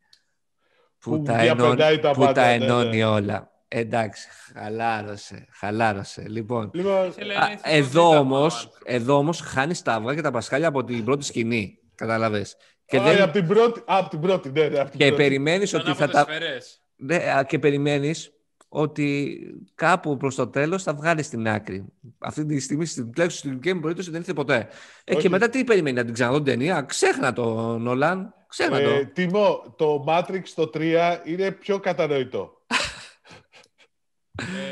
[1.00, 3.06] που, Που τα, διαπεντάει ενώνει, τα που πάντα, τα ναι, ενώνει ναι.
[3.06, 3.52] όλα.
[3.68, 6.26] Εντάξει, χαλάρωσε, χαλάρωσε.
[6.28, 9.94] Λοιπόν, Λοιπόν, Ήθελε α, να ήθελε εδώ να όμως, δει τα εδώ όμως χάνεις τα
[9.94, 11.78] αυγά και τα πασχάλια από την πρώτη σκηνή.
[11.96, 12.56] Κατάλαβες.
[12.86, 15.06] Και, α, δεν, από την πρώτη, α, από την πρώτη, ναι, ναι, από την και
[15.08, 15.22] πρώτη.
[15.24, 16.22] περιμένεις Ήταν ότι από θα τις τα...
[16.22, 16.82] σφαιρές.
[16.96, 18.32] Ναι, α, και περιμένεις
[18.70, 19.40] ότι
[19.76, 21.86] κάπου προς το τέλος θα βγάλει στην άκρη.
[22.18, 24.68] Αυτή τη στιγμή, στην τουλάχιστον στην δική μου περίπτωση, δεν ήρθε ποτέ.
[25.04, 25.22] Ε, Όχι.
[25.22, 28.34] και μετά τι περιμένει, να την ξαναδώ την ταινία; Ξέχνα το, Νολάν.
[28.48, 29.10] Ξέχνα Ε, το.
[29.14, 32.54] Τίμω, το Matrix το 3 είναι πιο κατανοητό.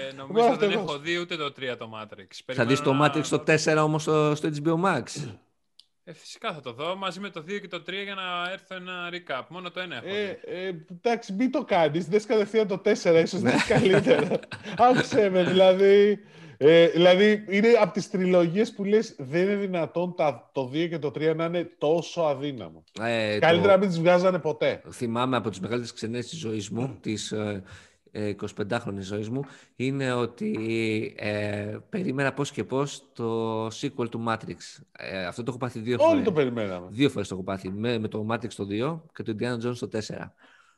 [0.10, 0.82] Ε, νομίζω Μάλιστα, δεν εγώ.
[0.82, 2.54] έχω δει ούτε το 3 το Matrix.
[2.54, 5.04] Θα δεις το Περιμένω να- Matrix το 4 όμως στο, στο HBO Max.
[6.10, 8.76] Ε, φυσικά θα το δω μαζί με το 2 και το 3 για να έρθω
[8.76, 9.46] ένα recap.
[9.50, 10.16] Μόνο το 1 έχω.
[10.16, 12.06] Ε, ε, εντάξει, μην το κάνεις.
[12.06, 14.40] Δες κατευθείαν το 4, ίσως να είναι καλύτερα.
[14.90, 16.20] Άκουσε με, δηλαδή.
[16.58, 21.00] Ε, δηλαδή, είναι από τις τριλογίες που λες: Δεν είναι δυνατόν τα, το 2 και
[21.00, 22.84] το 3 να είναι τόσο αδύναμο.
[23.02, 23.68] Ε, Καλύτερα το...
[23.68, 24.82] να μην τις βγάζανε ποτέ.
[24.92, 27.14] Θυμάμαι από τις μεγαλύτερες ξενέ της ζωής μου, τι
[28.18, 29.42] 25χρονη ζωής μου
[29.76, 30.54] είναι ότι
[31.18, 34.84] ε, περίμενα πώς και πω το sequel του Matrix.
[34.92, 36.14] Ε, αυτό το έχω πάθει δύο φορές.
[36.14, 36.88] Όλοι το περιμέναμε.
[36.90, 37.70] Δύο φορές το έχω πάθει.
[37.70, 39.98] Με, με το Matrix το 2 και το Indiana Jones το 4.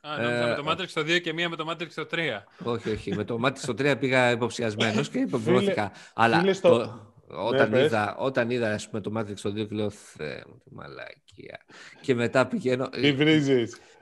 [0.00, 2.06] Α, νόμιζα ε, με το ε, Matrix το 2 και μία με το Matrix το
[2.10, 2.18] 3.
[2.64, 3.14] Όχι, όχι.
[3.14, 5.92] Με το Matrix το 3 πήγα υποψιασμένος και υποβεβαιώθηκα.
[6.14, 6.68] Αλλά στο...
[6.68, 9.90] το, ναι, όταν, ναι, είδα, όταν είδα ας πούμε, το Matrix το 2 και λέω
[9.90, 11.60] «Θεέ μου, μαλακία».
[12.00, 12.88] Και μετά πηγαίνω...
[12.88, 13.14] Τι.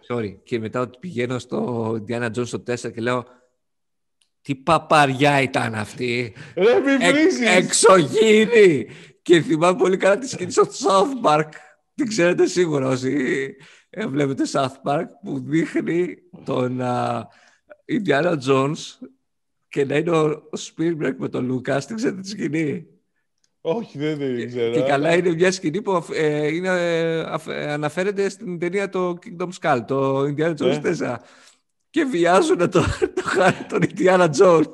[0.08, 0.36] Sorry.
[0.42, 3.24] Και μετά ότι πηγαίνω στο Indiana Jones το 4 και λέω
[4.40, 6.32] τι παπαριά ήταν αυτή.
[6.54, 7.40] Ρε, μη Εκ, βρίζεις.
[7.48, 8.86] εξωγήινη.
[9.22, 11.48] Και θυμάμαι πολύ καλά τη σκηνή στο South Park.
[11.94, 13.56] Την ξέρετε σίγουρα όσοι
[13.90, 17.26] ε, βλέπετε South Park που δείχνει τον α,
[17.86, 19.08] Indiana Jones
[19.68, 21.80] και να είναι ο, ο Spielberg με τον Lucas.
[21.86, 22.86] Την ξέρετε τη σκηνή.
[23.76, 24.72] Όχι, δεν την ξέρω.
[24.72, 28.88] Και καλά είναι μια σκηνή που αφ- ε, είναι, ε, αφ- ε, αναφέρεται στην ταινία
[28.88, 30.80] το Kingdom Skull, το Indiana Jones Ναι.
[30.80, 31.16] 4.
[31.90, 32.82] Και βιάζουν το, το,
[33.68, 34.72] τον Indiana Jones.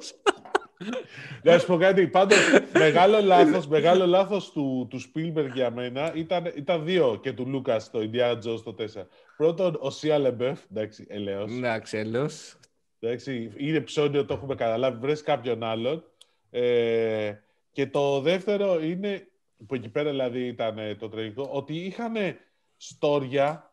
[1.43, 2.09] Να σου πω κάτι.
[2.09, 2.39] Πάντως,
[2.79, 7.79] μεγάλο λάθος, μεγάλο λάθος του, του Spielberg για μένα ήταν, ήταν δύο και του Lucas
[7.93, 9.07] το Indiana Jones το 4.
[9.37, 11.53] Πρώτον, ο Σία Λεμπεφ, εντάξει, ελέος.
[11.53, 12.55] Να, ξέλος.
[13.01, 14.99] Εντάξει, είναι ψώνιο, το έχουμε καταλάβει.
[15.01, 16.05] Βρες κάποιον άλλον.
[16.51, 17.33] Ε,
[17.75, 19.27] και το δεύτερο είναι,
[19.67, 22.15] που εκεί πέρα δηλαδή ήταν ε, το τραγικό, ότι είχαν
[22.77, 23.69] στόρια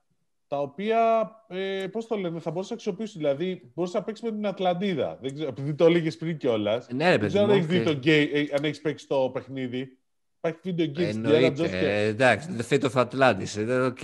[0.48, 3.16] τα οποία, ε, πώς το λένε, θα μπορούσες να αξιοποιήσεις.
[3.18, 5.18] Δηλαδή, μπορούσες να παίξεις με την Ατλαντίδα.
[5.22, 6.88] Δεν ξέρω, επειδή το έλεγες πριν κιόλας.
[6.92, 7.56] Ναι, ρε Δεν παιδί ξέρω αν μου.
[7.56, 9.98] έχεις δει και- το game, ε, αν έχεις παίξει το παιχνίδι.
[10.38, 11.64] Υπάρχει video game στην Indiana Εννοείται.
[11.64, 11.78] Jones και...
[11.78, 13.68] Ε, Εντάξει, The Fate of Atlantis.
[13.68, 14.00] ε, Οκ,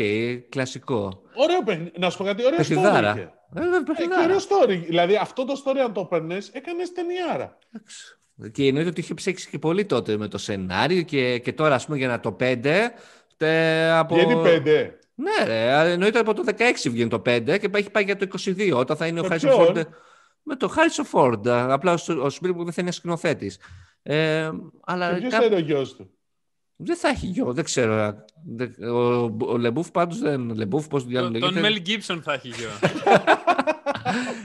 [0.49, 1.21] κλασικό.
[1.35, 1.91] Ωραίο παιχνίδι.
[1.97, 3.11] Να σου πω κάτι, ωραίο story Παιχνιδάρα.
[3.11, 3.21] είχε.
[3.55, 4.23] Ε, Ε, και παιχνιδάρα.
[4.23, 4.85] ωραίο story.
[4.87, 7.57] Δηλαδή, αυτό το story, αν το παίρνες, έκανες ταινιάρα.
[7.73, 8.16] Εντάξει.
[8.51, 11.85] Και εννοείται ότι είχε παίξει και πολύ τότε με το σενάριο και, και τώρα, ας
[11.85, 12.57] πούμε, για να το 5.
[13.37, 14.15] Τε, από...
[14.15, 16.53] Γιατί πέντε; Ναι, ρε, εννοείται από το 16
[16.89, 19.39] βγαίνει το 5 και έχει πάει για το 22, όταν θα είναι ο Με Harrison
[19.39, 19.83] ποιον; Ford.
[20.43, 21.47] Με το Harrison Ford.
[21.47, 23.59] Απλά ο, ο Spielberg δεν θα είναι σκηνοθέτης.
[24.03, 24.49] Ε,
[24.85, 26.09] αλλά Και ποιος κάπου- είναι ο γιος του;
[26.75, 28.15] δεν θα έχει γιο, δεν ξέρω.
[28.55, 30.49] Δεν- Ο, ο Λεμπούφ πάντως δεν.
[30.55, 31.39] Λεμπούφ, πώς Τον, λέγεται.
[31.39, 32.69] τον Mel Gibson θα έχει γιο.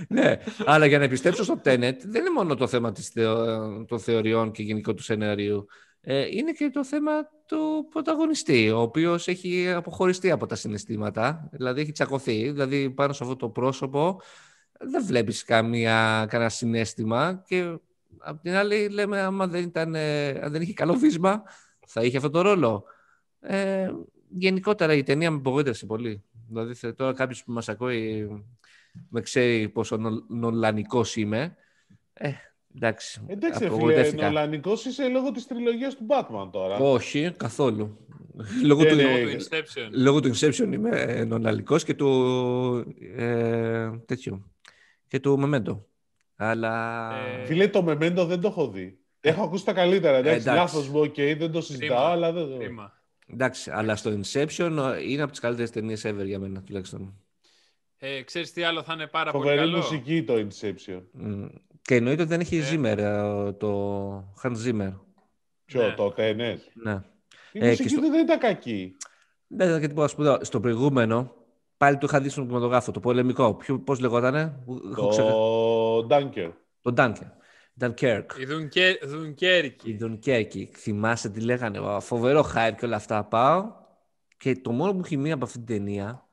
[0.09, 3.85] ναι, αλλά για να επιστρέψω στο Tenet, δεν είναι μόνο το θέμα της θεω...
[3.85, 5.67] των θεωριών και γενικό του σενάριου.
[6.01, 7.13] Ε, είναι και το θέμα
[7.47, 13.23] του πρωταγωνιστή, ο οποίος έχει αποχωριστεί από τα συναισθήματα, δηλαδή έχει τσακωθεί, δηλαδή πάνω σε
[13.23, 14.21] αυτό το πρόσωπο
[14.83, 17.77] δεν βλέπεις καμία, κανένα συνέστημα και
[18.19, 21.43] απ' την άλλη λέμε άμα δεν, ήταν, ε, αν δεν είχε καλό βίσμα
[21.87, 22.85] θα είχε αυτό το ρόλο.
[23.41, 23.91] Ε,
[24.29, 26.23] γενικότερα η ταινία με απογοήτευσε πολύ.
[26.49, 28.29] Δηλαδή θε- τώρα κάποιος που μας ακούει
[29.09, 31.57] με ξέρει πόσο νο, νολανικός είμαι.
[32.13, 32.31] Ε,
[32.77, 34.27] εντάξει, Εντάξει, ρε φίλε, απογοητεύτηκα.
[34.27, 36.77] νολανικός είσαι λόγω της τριλογίας του Batman τώρα.
[36.77, 38.07] Όχι, καθόλου.
[38.65, 39.37] λόγω, Δεν του, είναι.
[39.37, 39.89] Το Inception.
[39.91, 44.53] λόγω του Inception είμαι ε, νολανικός και του ε, τέτοιου.
[45.09, 45.79] Και του Memento.
[46.37, 47.11] Αλλά...
[47.41, 48.99] Ε, Φίλε, το Memento δεν το έχω δει.
[49.21, 50.17] Έχω ακούσει τα καλύτερα.
[50.17, 50.59] Εντάξει, εντάξει.
[50.59, 52.11] λάθος μου, οκ, δεν το συζητάω, Κρίμα.
[52.11, 52.57] αλλά δεν το.
[52.57, 53.03] Κρίμα.
[53.27, 57.15] Εντάξει, αλλά στο Inception ε, είναι από τις καλύτερες ταινίες ever για μένα τουλάχιστον.
[58.05, 61.03] Ε, ξέρεις τι άλλο θα είναι πάρα πολύ Φοβερή καλό; μουσική το Inception.
[61.13, 61.45] Μμ.
[61.83, 62.63] Και εννοείται ότι δεν έχει Ε.
[62.73, 64.11] Zimmer, ε, το
[64.43, 64.93] Hans Zimmer.
[65.65, 65.95] Ποιο, Ναι.
[65.95, 66.57] το Tenet.
[66.75, 67.03] Ναι.
[67.53, 68.97] Η Ε, μουσική και στο- του δεν ήταν κακή.
[69.47, 70.39] Δεν ήταν και τίποτα σπουδαίο.
[70.45, 71.33] Στο προηγούμενο,
[71.77, 73.55] πάλι το είχα δει στον κινηματογράφο, το πολεμικό.
[73.55, 75.33] Ποιο, πώς λεγότανε, έχω ξεχάσει.
[75.33, 76.53] Το Dunker.
[76.81, 77.31] Το Dunker.
[77.81, 78.25] Dunkirk.
[78.41, 78.99] Η Δουνκέ...
[79.03, 79.91] Δουνκέρκη.
[79.91, 80.65] Η Dunkirk.
[80.77, 81.79] Θυμάσαι τι λέγανε.
[81.79, 83.25] «Ω, Φοβερό hype και όλα αυτά.
[83.25, 83.73] Πάω
[84.37, 86.27] και το μόνο που μου έχει μείνει από αυτή την ταινία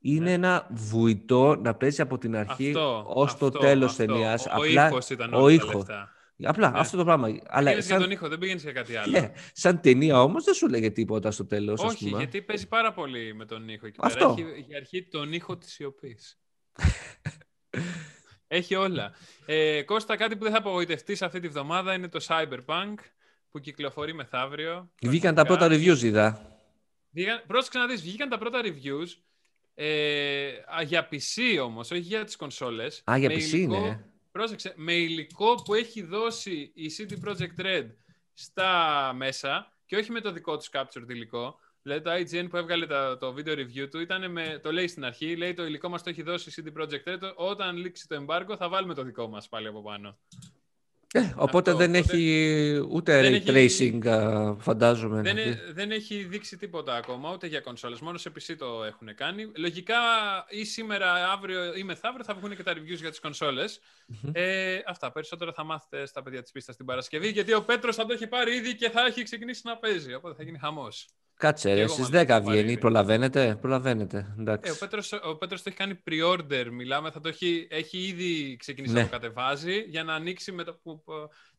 [0.00, 0.32] είναι Ναι.
[0.32, 4.04] ένα βουητό να παίζει από την αρχή Αυτό, ως το αυτό, τέλος αυτό.
[4.06, 4.46] ταινίας.
[4.46, 5.74] Ο, Απλά, ο ήχος ήταν ο όλα τα ήχος.
[5.74, 6.12] λεφτά.
[6.44, 6.78] Απλά Ναι.
[6.78, 7.26] αυτό το πράγμα.
[7.26, 9.10] Αλλά Πήγαινες για σαν, τον ήχο, δεν πήγαινες για κάτι άλλο.
[9.20, 11.82] ναι, σαν ταινία όμως δεν σου λέγε τίποτα στο τέλος.
[11.84, 12.16] ας Όχι, πούμε.
[12.18, 14.34] γιατί παίζει πάρα πολύ με τον ήχο εκεί Αυτό.
[14.36, 14.48] πέρα.
[14.50, 16.40] Έχει για αρχή τον ήχο της σιωπής.
[18.52, 19.12] Έχει όλα.
[19.46, 22.94] Ε, Κώστα, κάτι που δεν θα απογοητευτεί αυτή τη βδομάδα είναι το Cyberpunk
[23.50, 24.90] που κυκλοφορεί μεθαύριο.
[25.02, 26.56] Βγήκαν τα πρώτα reviews, είδα.
[27.10, 29.08] Βγήκαν, πρόσεξε να δεις, βγήκαν τα πρώτα reviews
[29.82, 33.02] ε, για PC όμως, όχι για τις κονσόλες.
[33.10, 34.04] Α, για PC είναι.
[34.32, 37.86] Πρόσεξε, με υλικό που έχει δώσει η CD Projekt Red
[38.34, 41.58] στα μέσα και όχι με το δικό τους captured υλικό.
[41.82, 45.04] Δηλαδή το IGN που έβγαλε το, το video review του ήταν με, το λέει στην
[45.04, 48.24] αρχή, λέει το υλικό μας το έχει δώσει η CD Projekt Red, όταν λήξει το
[48.26, 50.18] embargo θα βάλουμε το δικό μας πάλι από πάνω.
[51.12, 54.00] Ε, οπότε δεν έχει ούτε ray tracing,
[54.58, 55.22] φαντάζομαι.
[55.22, 55.36] Δεν,
[55.72, 58.00] δεν έχει δείξει τίποτα ακόμα, ούτε για κονσόλες.
[58.00, 59.50] Μόνο σε PC το έχουν κάνει.
[59.56, 59.96] Λογικά
[60.48, 63.80] ή σήμερα, αύριο ή μεθαύριο θα βγουν και τα reviews για τις κονσολες
[64.32, 65.12] Ε, αυτά.
[65.12, 68.26] Περισσότερα θα μάθετε στα παιδιά της πίστας την Παρασκευή, γιατί ο Πέτρος θα το έχει
[68.26, 70.14] πάρει ήδη και θα έχει ξεκινήσει να παίζει.
[70.14, 71.06] Οπότε θα γίνει χαμός.
[71.40, 74.34] Κάτσε ρε, στις 10 βγαίνει, προλαβαίνετε, προλαβαίνετε.
[74.46, 78.56] Ε, ο, Πέτρος, ο Πέτρος το έχει κάνει pre-order, μιλάμε, θα το έχει, έχει ήδη
[78.56, 79.00] ξεκινήσει ναι.
[79.00, 81.02] να το κατεβάζει για να ανοίξει με το που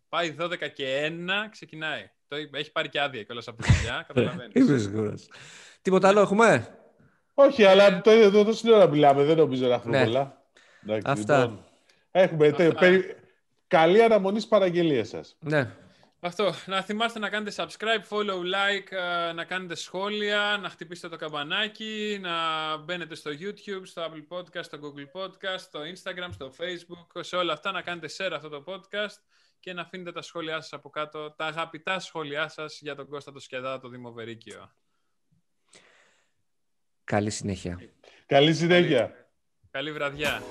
[0.10, 2.12] πάει 12 και 1, ξεκινάει.
[2.28, 4.54] Το, έχει πάρει και άδεια κιόλας από τη δουλειά, καταλαβαίνεις.
[4.54, 5.30] Είμαι σίγουρος.
[5.82, 6.68] Τίποτα άλλο έχουμε;
[7.34, 10.04] Όχι, αλλά το ίδιο τόση ώρα μιλάμε, δεν νομίζω να έχουμε ναι.
[10.04, 10.44] πολλά.
[11.04, 11.40] Αυτά.
[11.40, 11.66] Λοιπόν,
[12.12, 12.74] έχουμε, Αυτά.
[12.74, 13.16] Περι...
[13.68, 15.38] Καλή αναμονή στις παραγγελίες σας.
[15.40, 15.72] Ναι.
[16.24, 16.54] Αυτό.
[16.66, 22.18] Να θυμάστε να κάνετε subscribe, follow, like, ε, να κάνετε σχόλια, να χτυπήσετε το καμπανάκι,
[22.22, 27.36] να μπαίνετε στο YouTube, στο Apple Podcast, στο Google Podcast, στο Instagram, στο Facebook, σε
[27.36, 29.18] όλα αυτά να κάνετε share αυτό το podcast
[29.60, 33.32] και να αφήνετε τα σχόλιά σας από κάτω, τα αγαπητά σχόλιά σας για τον Κώστα
[33.32, 34.72] το Σκεδά, το Δημοβερίκιο.
[37.04, 37.80] Καλή συνέχεια.
[38.26, 39.30] Καλή συνέχεια.
[39.72, 40.42] Καλή βραδιά.